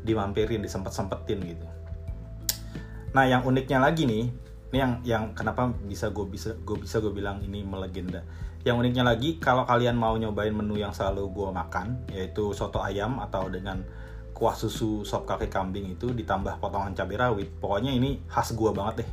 dimampirin 0.03 0.59
disempet 0.59 0.91
sempetin 0.91 1.39
gitu. 1.39 1.65
Nah 3.15 3.23
yang 3.29 3.47
uniknya 3.47 3.79
lagi 3.79 4.03
nih 4.03 4.50
ini 4.71 4.77
yang 4.79 4.93
yang 5.03 5.23
kenapa 5.35 5.67
bisa 5.85 6.15
gue 6.15 6.25
bisa 6.31 6.55
gue 6.63 6.77
bisa 6.79 7.03
gue 7.03 7.11
bilang 7.11 7.43
ini 7.43 7.61
melegenda. 7.61 8.23
Yang 8.63 8.75
uniknya 8.87 9.03
lagi 9.03 9.35
kalau 9.41 9.67
kalian 9.67 9.99
mau 9.99 10.15
nyobain 10.15 10.53
menu 10.53 10.79
yang 10.79 10.95
selalu 10.95 11.27
gue 11.33 11.49
makan 11.51 12.07
yaitu 12.09 12.55
soto 12.55 12.79
ayam 12.79 13.19
atau 13.19 13.51
dengan 13.51 13.83
kuah 14.31 14.55
susu 14.57 15.05
sop 15.05 15.29
kaki 15.29 15.51
kambing 15.51 15.93
itu 15.93 16.09
ditambah 16.15 16.57
potongan 16.57 16.97
cabai 16.97 17.19
rawit 17.19 17.49
pokoknya 17.61 17.93
ini 17.93 18.25
khas 18.25 18.55
gua 18.57 18.73
banget 18.73 19.05
deh. 19.05 19.09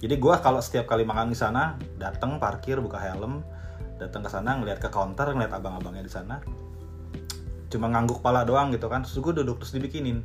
Jadi 0.00 0.14
gua 0.16 0.40
kalau 0.40 0.62
setiap 0.62 0.88
kali 0.88 1.04
makan 1.04 1.34
di 1.34 1.36
sana 1.36 1.76
datang 2.00 2.40
parkir 2.40 2.80
buka 2.80 2.96
helm 2.96 3.44
datang 4.00 4.24
ke 4.24 4.32
sana 4.32 4.56
ngeliat 4.56 4.80
ke 4.80 4.88
counter 4.88 5.28
ngeliat 5.36 5.52
abang-abangnya 5.52 6.00
di 6.00 6.12
sana 6.12 6.40
cuma 7.70 7.86
ngangguk 7.92 8.24
pala 8.24 8.42
doang 8.42 8.72
gitu 8.72 8.88
kan 8.90 9.04
terus 9.04 9.20
gue 9.20 9.44
duduk 9.44 9.62
terus 9.62 9.76
dibikinin 9.76 10.24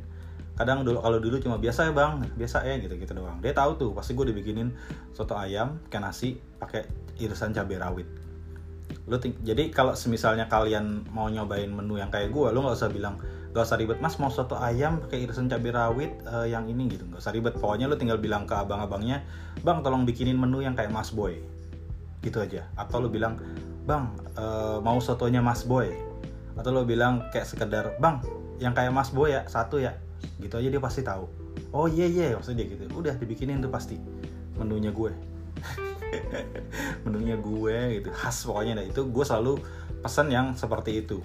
kadang 0.56 0.82
dulu 0.82 1.04
kalau 1.04 1.20
dulu 1.20 1.36
cuma 1.38 1.60
biasa 1.60 1.88
ya 1.88 1.92
bang. 1.92 2.24
Biasa 2.34 2.64
ya 2.64 2.80
gitu 2.80 2.96
gitu 2.96 3.12
doang. 3.12 3.38
Dia 3.44 3.52
tahu 3.52 3.76
tuh 3.76 3.90
pasti 3.92 4.16
gue 4.16 4.32
dibikinin 4.32 4.72
soto 5.12 5.36
ayam 5.36 5.78
kayak 5.92 6.10
nasi 6.10 6.40
pakai 6.56 6.88
irisan 7.20 7.52
cabai 7.52 7.76
rawit. 7.76 8.08
Lu 9.06 9.20
jadi 9.20 9.70
kalau 9.70 9.94
semisalnya 9.94 10.48
kalian 10.48 11.06
mau 11.14 11.28
nyobain 11.30 11.68
menu 11.70 12.00
yang 12.00 12.10
kayak 12.10 12.32
gue 12.34 12.48
lu 12.50 12.64
nggak 12.64 12.74
usah 12.74 12.90
bilang 12.90 13.20
gak 13.56 13.72
usah 13.72 13.80
ribet 13.80 13.96
mas 14.04 14.20
mau 14.20 14.28
soto 14.28 14.52
ayam 14.60 15.00
pakai 15.00 15.24
irisan 15.24 15.48
cabai 15.48 15.72
rawit 15.72 16.12
uh, 16.28 16.44
yang 16.44 16.68
ini 16.68 16.92
gitu. 16.92 17.08
Gak 17.08 17.24
usah 17.24 17.32
ribet. 17.32 17.56
Pokoknya 17.56 17.88
lu 17.88 17.96
tinggal 17.96 18.20
bilang 18.20 18.44
ke 18.44 18.52
abang-abangnya 18.52 19.24
bang 19.64 19.80
tolong 19.80 20.04
bikinin 20.04 20.36
menu 20.36 20.60
yang 20.60 20.76
kayak 20.76 20.92
mas 20.92 21.08
boy. 21.08 21.40
Gitu 22.20 22.36
aja. 22.36 22.68
Atau 22.76 23.00
lu 23.00 23.08
bilang 23.08 23.40
bang 23.88 24.12
uh, 24.36 24.76
mau 24.84 25.00
sotonya 25.00 25.40
mas 25.40 25.64
boy. 25.64 25.88
Atau 26.52 26.76
lu 26.76 26.84
bilang 26.84 27.32
kayak 27.32 27.48
sekedar 27.48 27.96
bang 27.96 28.20
yang 28.60 28.76
kayak 28.76 28.92
mas 28.92 29.08
boy 29.08 29.32
ya 29.32 29.48
satu 29.48 29.80
ya 29.80 29.96
gitu 30.38 30.54
aja 30.56 30.68
dia 30.68 30.82
pasti 30.82 31.00
tahu. 31.04 31.24
Oh 31.72 31.86
iya 31.86 32.06
iya 32.06 32.36
maksudnya 32.36 32.64
dia 32.64 32.76
gitu. 32.76 32.84
Udah 32.92 33.14
dibikinin 33.16 33.60
tuh 33.60 33.72
pasti. 33.72 33.96
Menunya 34.56 34.90
gue. 34.90 35.12
Menunya 37.04 37.36
gue 37.36 38.00
gitu. 38.00 38.08
Khas 38.12 38.44
pokoknya. 38.44 38.80
Nah 38.80 38.84
itu 38.84 39.04
gue 39.04 39.24
selalu 39.24 39.60
pesan 40.00 40.30
yang 40.32 40.54
seperti 40.54 41.04
itu. 41.04 41.20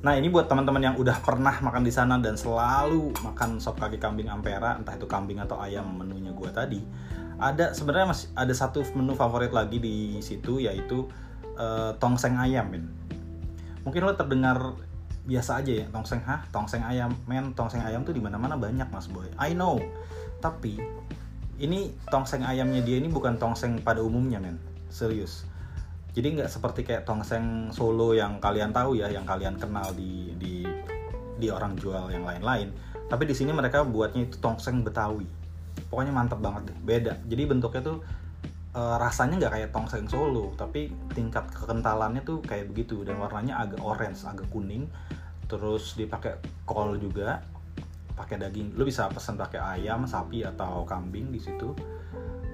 Nah 0.00 0.16
ini 0.16 0.32
buat 0.32 0.48
teman-teman 0.48 0.80
yang 0.80 0.96
udah 0.96 1.20
pernah 1.20 1.52
makan 1.60 1.84
di 1.84 1.92
sana 1.92 2.16
dan 2.16 2.32
selalu 2.32 3.12
makan 3.20 3.60
sop 3.60 3.76
kaki 3.76 4.00
kambing 4.00 4.32
ampera, 4.32 4.80
entah 4.80 4.96
itu 4.96 5.04
kambing 5.04 5.44
atau 5.44 5.60
ayam 5.60 5.84
menunya 5.92 6.32
gue 6.32 6.48
tadi, 6.48 6.80
ada 7.36 7.76
sebenarnya 7.76 8.08
masih 8.08 8.26
ada 8.32 8.54
satu 8.56 8.80
menu 8.96 9.12
favorit 9.12 9.52
lagi 9.52 9.76
di 9.76 10.16
situ 10.24 10.56
yaitu 10.56 11.04
uh, 11.60 11.92
tongseng 12.00 12.40
ayam, 12.40 12.72
men. 12.72 12.88
Mungkin 13.84 14.00
lo 14.08 14.16
terdengar 14.16 14.72
biasa 15.24 15.60
aja 15.60 15.72
ya. 15.84 15.86
Tongseng 15.92 16.22
hah? 16.24 16.44
Tongseng 16.52 16.84
ayam. 16.84 17.12
Men 17.28 17.52
tongseng 17.52 17.82
ayam 17.84 18.04
tuh 18.04 18.16
di 18.16 18.22
mana 18.22 18.40
mana 18.40 18.56
banyak 18.56 18.88
mas 18.88 19.08
boy. 19.08 19.28
I 19.36 19.52
know. 19.52 19.80
Tapi 20.40 20.80
ini 21.60 21.92
tongseng 22.08 22.40
ayamnya 22.44 22.80
dia 22.80 22.96
ini 22.96 23.12
bukan 23.12 23.36
tongseng 23.36 23.80
pada 23.84 24.00
umumnya 24.00 24.40
men. 24.40 24.56
Serius. 24.88 25.44
Jadi 26.10 26.40
nggak 26.40 26.50
seperti 26.50 26.82
kayak 26.82 27.06
tongseng 27.06 27.70
Solo 27.70 28.16
yang 28.16 28.42
kalian 28.42 28.74
tahu 28.74 28.98
ya 28.98 29.06
yang 29.06 29.22
kalian 29.22 29.54
kenal 29.60 29.94
di 29.94 30.34
di 30.40 30.66
di 31.38 31.46
orang 31.48 31.78
jual 31.78 32.10
yang 32.10 32.26
lain-lain. 32.26 32.74
Tapi 33.06 33.26
di 33.26 33.34
sini 33.34 33.50
mereka 33.50 33.82
buatnya 33.82 34.26
itu 34.26 34.38
tongseng 34.38 34.82
Betawi. 34.82 35.26
Pokoknya 35.86 36.12
mantep 36.12 36.38
banget 36.42 36.70
deh. 36.70 36.78
Beda. 36.82 37.14
Jadi 37.26 37.42
bentuknya 37.46 37.82
tuh 37.82 37.98
e, 38.70 38.80
rasanya 38.98 39.36
nggak 39.46 39.52
kayak 39.52 39.70
tongseng 39.74 40.06
Solo 40.06 40.54
tapi 40.54 40.90
tingkat 41.14 41.50
kekentalannya 41.50 42.22
tuh 42.22 42.42
kayak 42.42 42.70
begitu 42.70 43.02
dan 43.02 43.18
warnanya 43.18 43.58
agak 43.62 43.82
orange 43.82 44.22
agak 44.26 44.46
kuning. 44.50 44.86
Terus 45.50 45.98
dipakai 45.98 46.38
kol 46.62 46.94
juga 46.98 47.42
pakai 48.14 48.38
daging. 48.38 48.78
Lu 48.78 48.86
bisa 48.86 49.10
pesan 49.10 49.34
pakai 49.34 49.58
ayam 49.58 50.06
sapi 50.06 50.46
atau 50.46 50.86
kambing 50.86 51.34
di 51.34 51.40
situ. 51.42 51.74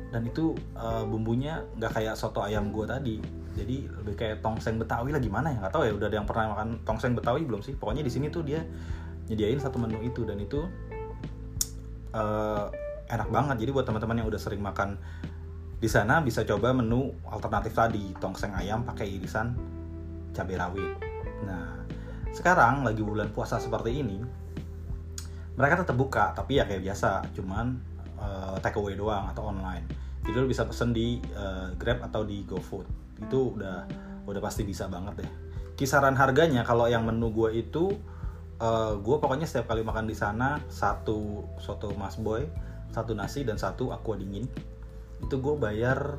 Dan 0.09 0.25
itu 0.25 0.57
uh, 0.79 1.05
bumbunya 1.05 1.61
nggak 1.77 1.93
kayak 1.93 2.15
soto 2.17 2.41
ayam 2.41 2.73
gue 2.73 2.87
tadi. 2.89 3.17
Jadi 3.53 3.85
lebih 4.01 4.17
kayak 4.17 4.41
tongseng 4.41 4.81
betawi 4.81 5.13
lah 5.13 5.21
gimana 5.21 5.53
ya? 5.53 5.57
Nggak 5.67 5.75
tahu 5.77 5.83
ya 5.85 5.93
udah 5.93 6.07
ada 6.09 6.17
yang 6.17 6.29
pernah 6.29 6.45
makan 6.57 6.69
tongseng 6.89 7.13
betawi 7.13 7.45
belum 7.45 7.61
sih? 7.61 7.77
Pokoknya 7.77 8.01
di 8.01 8.13
sini 8.13 8.33
tuh 8.33 8.47
dia 8.47 8.65
nyediain 9.27 9.59
satu 9.61 9.77
menu 9.77 10.01
itu 10.07 10.23
dan 10.25 10.41
itu 10.41 10.65
uh, 12.17 12.71
enak 13.13 13.29
banget. 13.29 13.57
Jadi 13.67 13.71
buat 13.77 13.85
teman-teman 13.85 14.25
yang 14.25 14.29
udah 14.31 14.41
sering 14.41 14.63
makan 14.63 14.97
di 15.87 15.91
sana 15.95 16.19
bisa 16.19 16.43
coba 16.43 16.75
menu 16.75 17.15
alternatif 17.31 17.71
tadi 17.71 18.11
tongseng 18.19 18.51
ayam 18.59 18.83
pakai 18.83 19.07
irisan 19.07 19.55
cabai 20.35 20.59
rawit. 20.59 20.99
Nah 21.47 21.87
sekarang 22.35 22.83
lagi 22.83 23.07
bulan 23.07 23.31
puasa 23.31 23.63
seperti 23.63 24.03
ini 24.03 24.19
mereka 25.55 25.87
tetap 25.87 25.95
buka 25.95 26.35
tapi 26.35 26.59
ya 26.59 26.67
kayak 26.67 26.83
biasa 26.83 27.31
cuman 27.39 27.79
uh, 28.19 28.59
take 28.59 28.75
away 28.83 28.99
doang 28.99 29.31
atau 29.31 29.47
online. 29.47 29.87
Jadi 30.27 30.35
lo 30.35 30.51
bisa 30.51 30.67
pesen 30.67 30.91
di 30.91 31.23
uh, 31.39 31.71
Grab 31.79 32.03
atau 32.03 32.27
di 32.27 32.43
GoFood. 32.43 33.23
Itu 33.23 33.55
udah 33.55 33.87
udah 34.27 34.41
pasti 34.43 34.67
bisa 34.67 34.91
banget 34.91 35.23
deh. 35.23 35.31
Kisaran 35.79 36.19
harganya 36.19 36.67
kalau 36.67 36.91
yang 36.91 37.07
menu 37.07 37.31
gue 37.31 37.63
itu 37.63 37.95
uh, 38.59 38.91
eh, 38.91 38.93
gue 38.99 39.17
pokoknya 39.23 39.47
setiap 39.47 39.71
kali 39.71 39.87
makan 39.87 40.11
di 40.11 40.19
sana 40.19 40.59
satu 40.67 41.47
soto 41.63 41.95
mas 41.95 42.19
boy 42.19 42.43
satu 42.91 43.15
nasi 43.15 43.47
dan 43.47 43.55
satu 43.55 43.95
aqua 43.95 44.19
dingin 44.19 44.51
itu 45.23 45.35
gue 45.39 45.55
bayar 45.57 46.19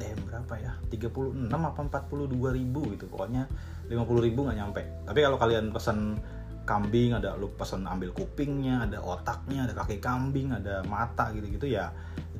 eh 0.00 0.16
berapa 0.16 0.54
ya? 0.56 0.72
36 0.88 1.50
apa 1.52 1.80
42 2.00 2.56
ribu 2.56 2.80
gitu. 2.96 3.04
Pokoknya 3.06 3.44
50 3.86 4.26
ribu 4.26 4.48
nggak 4.48 4.58
nyampe. 4.58 4.82
Tapi 5.04 5.18
kalau 5.20 5.36
kalian 5.36 5.70
pesen 5.70 6.16
kambing 6.64 7.16
ada 7.18 7.34
lu 7.34 7.50
pesen 7.56 7.82
ambil 7.88 8.14
kupingnya 8.14 8.86
ada 8.86 9.02
otaknya 9.02 9.66
ada 9.66 9.74
kaki 9.74 9.98
kambing 9.98 10.54
ada 10.54 10.86
mata 10.86 11.32
gitu-gitu 11.34 11.66
ya 11.66 11.90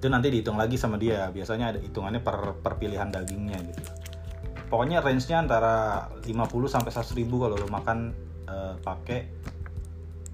itu 0.00 0.06
nanti 0.08 0.32
dihitung 0.32 0.56
lagi 0.56 0.80
sama 0.80 0.96
dia. 0.96 1.28
Biasanya 1.28 1.76
ada 1.76 1.80
hitungannya 1.84 2.24
per, 2.24 2.56
pilihan 2.80 3.12
dagingnya 3.12 3.60
gitu. 3.68 3.82
Pokoknya 4.72 5.04
range-nya 5.04 5.44
antara 5.44 6.08
50 6.24 6.48
sampai 6.72 6.88
100 6.88 7.20
ribu 7.20 7.44
kalau 7.44 7.60
lo 7.60 7.68
makan 7.68 8.16
uh, 8.48 8.80
pakai 8.80 9.28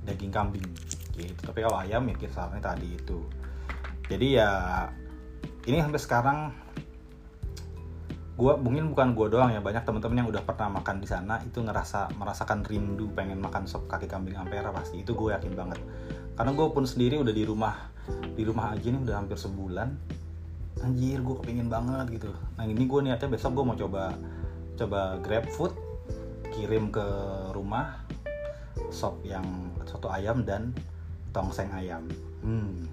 daging 0.06 0.30
kambing 0.30 0.62
gitu. 1.18 1.40
Tapi 1.42 1.66
kalau 1.66 1.82
ayam 1.82 2.06
ya 2.06 2.14
kisarannya 2.14 2.62
tadi 2.62 2.94
itu. 2.94 3.18
Jadi 4.06 4.38
ya 4.38 4.50
ini 5.66 5.82
sampai 5.82 6.00
sekarang 6.00 6.38
gue 8.36 8.52
mungkin 8.60 8.92
bukan 8.92 9.16
gue 9.16 9.26
doang 9.32 9.50
ya 9.50 9.64
banyak 9.64 9.82
teman-teman 9.82 10.22
yang 10.22 10.28
udah 10.28 10.44
pernah 10.44 10.78
makan 10.78 11.00
di 11.00 11.08
sana 11.08 11.40
itu 11.40 11.58
ngerasa 11.58 12.12
merasakan 12.20 12.62
rindu 12.68 13.08
pengen 13.16 13.40
makan 13.40 13.64
sop 13.64 13.88
kaki 13.88 14.06
kambing 14.06 14.36
ampera 14.36 14.70
pasti. 14.70 15.00
Itu 15.00 15.16
gue 15.16 15.32
yakin 15.32 15.56
banget. 15.56 15.80
Karena 16.36 16.52
gue 16.52 16.66
pun 16.68 16.84
sendiri 16.84 17.16
udah 17.16 17.32
di 17.32 17.44
rumah 17.48 17.90
di 18.36 18.44
rumah 18.44 18.76
aja 18.76 18.86
nih 18.92 19.00
udah 19.02 19.16
hampir 19.16 19.40
sebulan. 19.40 19.88
Anjir 20.84 21.24
gue 21.24 21.34
kepingin 21.40 21.72
banget 21.72 22.20
gitu. 22.20 22.30
Nah 22.60 22.64
ini 22.68 22.84
gue 22.84 23.00
niatnya 23.02 23.28
besok 23.32 23.56
gue 23.56 23.64
mau 23.64 23.76
coba 23.76 24.12
coba 24.76 25.16
grab 25.24 25.48
food 25.48 25.72
kirim 26.52 26.92
ke 26.92 27.06
rumah 27.56 28.04
sop 28.92 29.24
yang 29.24 29.72
soto 29.88 30.12
ayam 30.12 30.44
dan 30.44 30.76
tongseng 31.32 31.72
ayam. 31.72 32.04
Hmm 32.44 32.84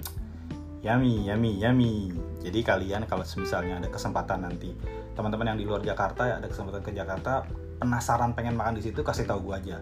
yummy 0.84 1.26
yummy 1.26 1.52
yummy 1.58 2.12
jadi 2.44 2.60
kalian 2.60 3.08
kalau 3.08 3.24
misalnya 3.24 3.80
ada 3.80 3.88
kesempatan 3.88 4.44
nanti 4.44 4.76
teman-teman 5.16 5.56
yang 5.56 5.60
di 5.60 5.66
luar 5.66 5.80
Jakarta 5.80 6.28
ya 6.28 6.36
ada 6.44 6.52
kesempatan 6.52 6.84
ke 6.84 6.92
Jakarta 6.92 7.48
penasaran 7.84 8.32
pengen 8.32 8.56
makan 8.56 8.80
di 8.80 8.84
situ 8.88 9.04
kasih 9.04 9.28
tahu 9.28 9.52
gue 9.52 9.56
aja. 9.60 9.78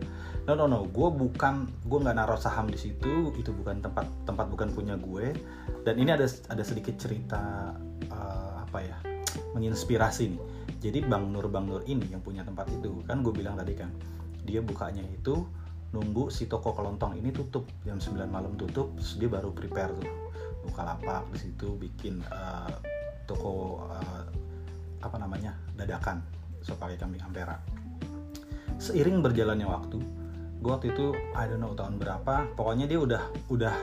No 0.50 0.58
no 0.58 0.66
no. 0.66 0.90
Gue 0.90 1.14
bukan 1.14 1.70
gue 1.86 2.00
nggak 2.02 2.18
naruh 2.18 2.42
saham 2.42 2.66
di 2.66 2.82
situ. 2.82 3.30
Itu 3.38 3.54
bukan 3.54 3.86
tempat 3.86 4.10
tempat 4.26 4.50
bukan 4.50 4.74
punya 4.74 4.98
gue. 4.98 5.38
Dan 5.86 6.02
ini 6.02 6.10
ada 6.10 6.26
ada 6.50 6.64
sedikit 6.66 6.98
cerita 6.98 7.78
uh, 8.10 8.66
apa 8.66 8.80
ya 8.82 8.98
menginspirasi 9.54 10.34
nih. 10.34 10.44
Jadi 10.82 11.00
bang 11.06 11.30
Nur 11.30 11.46
bang 11.54 11.70
Nur 11.70 11.86
ini 11.86 12.10
yang 12.10 12.26
punya 12.26 12.42
tempat 12.42 12.66
itu 12.74 13.06
kan 13.06 13.22
gue 13.22 13.30
bilang 13.30 13.54
tadi 13.54 13.78
kan 13.78 13.94
dia 14.42 14.66
bukanya 14.66 15.06
itu 15.06 15.46
nunggu 15.94 16.34
si 16.34 16.50
toko 16.50 16.74
kelontong 16.74 17.22
ini 17.22 17.30
tutup. 17.30 17.70
Jam 17.86 18.02
9 18.02 18.18
malam 18.26 18.58
tutup 18.58 18.98
terus 18.98 19.22
dia 19.22 19.30
baru 19.30 19.54
prepare 19.54 19.94
tuh 20.02 20.10
buka 20.66 20.82
lapak 20.86 21.26
di 21.34 21.40
situ 21.40 21.78
bikin 21.78 22.22
uh, 22.30 22.72
toko 23.26 23.86
uh, 23.90 24.24
apa 25.02 25.18
namanya 25.18 25.58
dadakan 25.74 26.22
so 26.62 26.78
pakai 26.78 26.98
kambing 26.98 27.22
ampera. 27.26 27.58
Seiring 28.78 29.22
berjalannya 29.22 29.68
waktu 29.68 30.00
gue 30.62 30.70
waktu 30.70 30.94
itu 30.94 31.18
I 31.34 31.50
don't 31.50 31.58
know 31.58 31.74
tahun 31.74 31.98
berapa 31.98 32.54
pokoknya 32.54 32.86
dia 32.86 33.02
udah 33.02 33.24
udah 33.50 33.76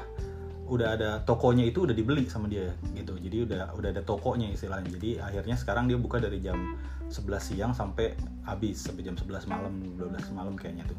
udah 0.68 0.88
ada 0.94 1.10
tokonya 1.24 1.64
itu 1.66 1.88
udah 1.88 1.96
dibeli 1.96 2.30
sama 2.30 2.46
dia 2.46 2.70
gitu. 2.94 3.18
Jadi 3.18 3.50
udah 3.50 3.74
udah 3.74 3.88
ada 3.90 4.02
tokonya 4.04 4.54
istilahnya. 4.54 4.94
Jadi 4.94 5.18
akhirnya 5.18 5.56
sekarang 5.58 5.90
dia 5.90 5.98
buka 5.98 6.22
dari 6.22 6.38
jam 6.38 6.78
11 7.08 7.40
siang 7.40 7.72
sampai 7.72 8.14
habis 8.44 8.84
sampai 8.84 9.02
jam 9.02 9.16
11 9.16 9.48
malam 9.48 9.74
12 9.96 10.36
malam 10.36 10.54
kayaknya 10.54 10.84
tuh 10.86 10.98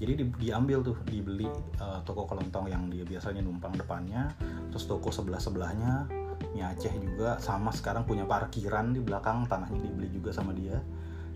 jadi 0.00 0.12
di, 0.16 0.24
diambil 0.40 0.80
tuh 0.80 0.96
dibeli 1.04 1.44
uh, 1.76 2.00
toko 2.08 2.24
kelontong 2.24 2.72
yang 2.72 2.88
dia 2.88 3.04
biasanya 3.04 3.44
numpang 3.44 3.76
depannya 3.76 4.32
terus 4.72 4.88
toko 4.88 5.12
sebelah 5.12 5.36
sebelahnya 5.36 6.08
mie 6.56 6.64
Aceh 6.64 6.92
juga 6.96 7.36
sama 7.38 7.70
sekarang 7.70 8.08
punya 8.08 8.24
parkiran 8.24 8.96
di 8.96 9.00
belakang 9.04 9.44
tanahnya 9.46 9.76
dibeli 9.76 10.08
juga 10.08 10.32
sama 10.32 10.56
dia. 10.56 10.80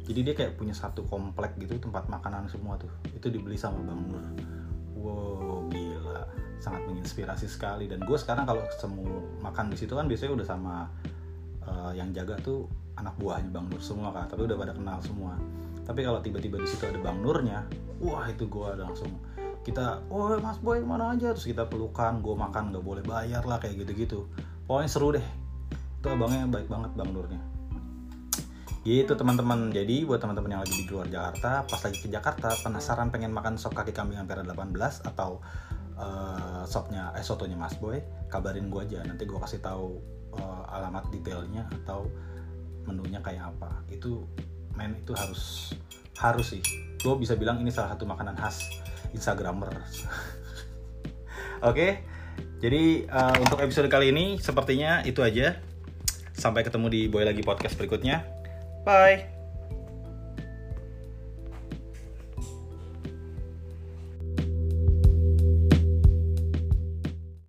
Jadi 0.04 0.20
dia 0.20 0.34
kayak 0.36 0.60
punya 0.60 0.76
satu 0.76 1.04
komplek 1.08 1.56
gitu 1.56 1.80
tempat 1.80 2.08
makanan 2.12 2.48
semua 2.48 2.76
tuh. 2.76 2.92
Itu 3.12 3.32
dibeli 3.32 3.56
sama 3.56 3.80
bang 3.84 4.00
Nur. 4.04 4.24
Wow 5.00 5.68
gila. 5.72 6.28
Sangat 6.60 6.84
menginspirasi 6.88 7.48
sekali. 7.48 7.88
Dan 7.88 8.04
gue 8.04 8.18
sekarang 8.20 8.44
kalau 8.44 8.64
semua 8.76 9.24
makan 9.40 9.72
di 9.72 9.76
situ 9.80 9.96
kan 9.96 10.04
biasanya 10.04 10.32
udah 10.36 10.46
sama 10.46 10.74
uh, 11.64 11.92
yang 11.96 12.12
jaga 12.12 12.36
tuh 12.44 12.68
anak 13.00 13.16
buahnya 13.16 13.48
bang 13.48 13.66
Nur 13.68 13.82
semua 13.82 14.12
kan 14.12 14.28
tapi 14.30 14.46
udah 14.46 14.54
pada 14.54 14.72
kenal 14.76 14.98
semua 15.02 15.34
tapi 15.84 16.00
kalau 16.02 16.20
tiba-tiba 16.24 16.60
di 16.60 16.68
situ 16.68 16.88
ada 16.88 17.00
bang 17.00 17.20
Nurnya 17.20 17.64
wah 18.00 18.24
itu 18.28 18.48
gue 18.48 18.68
langsung 18.76 19.12
kita 19.64 20.04
oh 20.12 20.36
mas 20.38 20.60
boy 20.60 20.84
mana 20.84 21.16
aja? 21.16 21.32
Terus 21.32 21.48
kita 21.48 21.64
pelukan 21.64 22.20
gue 22.20 22.36
makan 22.36 22.70
nggak 22.70 22.84
boleh 22.84 23.00
bayar 23.00 23.42
lah 23.48 23.56
kayak 23.56 23.80
gitu-gitu. 23.80 24.28
Pokoknya 24.68 24.90
seru 24.92 25.08
deh. 25.16 25.24
Itu 25.98 26.12
abangnya 26.12 26.44
baik 26.52 26.68
banget 26.68 26.92
bang 26.92 27.10
Nurnya. 27.10 27.40
Gitu 28.84 29.16
teman-teman. 29.16 29.72
Jadi 29.72 30.04
buat 30.04 30.20
teman-teman 30.20 30.60
yang 30.60 30.62
lagi 30.62 30.84
di 30.84 30.92
luar 30.92 31.08
Jakarta 31.08 31.64
pas 31.64 31.80
lagi 31.80 31.98
ke 32.04 32.08
Jakarta 32.12 32.52
penasaran 32.60 33.08
pengen 33.08 33.32
makan 33.32 33.56
sop 33.56 33.72
kaki 33.72 33.96
kambing 33.96 34.20
ampera 34.20 34.44
18 34.44 34.76
atau 35.08 35.40
uh, 35.96 36.68
sopnya 36.68 37.16
eh 37.16 37.24
sotonya 37.24 37.56
Mas 37.56 37.72
Boy 37.80 38.04
kabarin 38.28 38.68
gue 38.68 38.84
aja. 38.84 39.00
Nanti 39.00 39.24
gue 39.24 39.40
kasih 39.40 39.64
tahu 39.64 39.96
uh, 40.36 40.68
alamat 40.68 41.08
detailnya 41.08 41.64
atau 41.82 42.04
menunya 42.84 43.24
kayak 43.24 43.56
apa. 43.56 43.80
Itu 43.88 44.28
main 44.74 44.94
itu 44.94 45.12
harus 45.14 45.74
harus 46.18 46.46
sih 46.54 46.62
gue 47.00 47.14
bisa 47.20 47.34
bilang 47.34 47.60
ini 47.60 47.70
salah 47.74 47.94
satu 47.94 48.06
makanan 48.06 48.38
khas 48.38 48.64
instagramer 49.12 49.70
oke 49.78 49.82
okay? 51.62 52.02
jadi 52.58 53.06
uh, 53.10 53.36
untuk 53.42 53.60
episode 53.62 53.90
kali 53.90 54.10
ini 54.10 54.38
sepertinya 54.38 55.02
itu 55.06 55.20
aja 55.20 55.58
sampai 56.34 56.66
ketemu 56.66 56.86
di 56.90 57.00
Boy 57.06 57.22
lagi 57.26 57.42
podcast 57.42 57.78
berikutnya 57.78 58.34
Bye. 58.84 59.33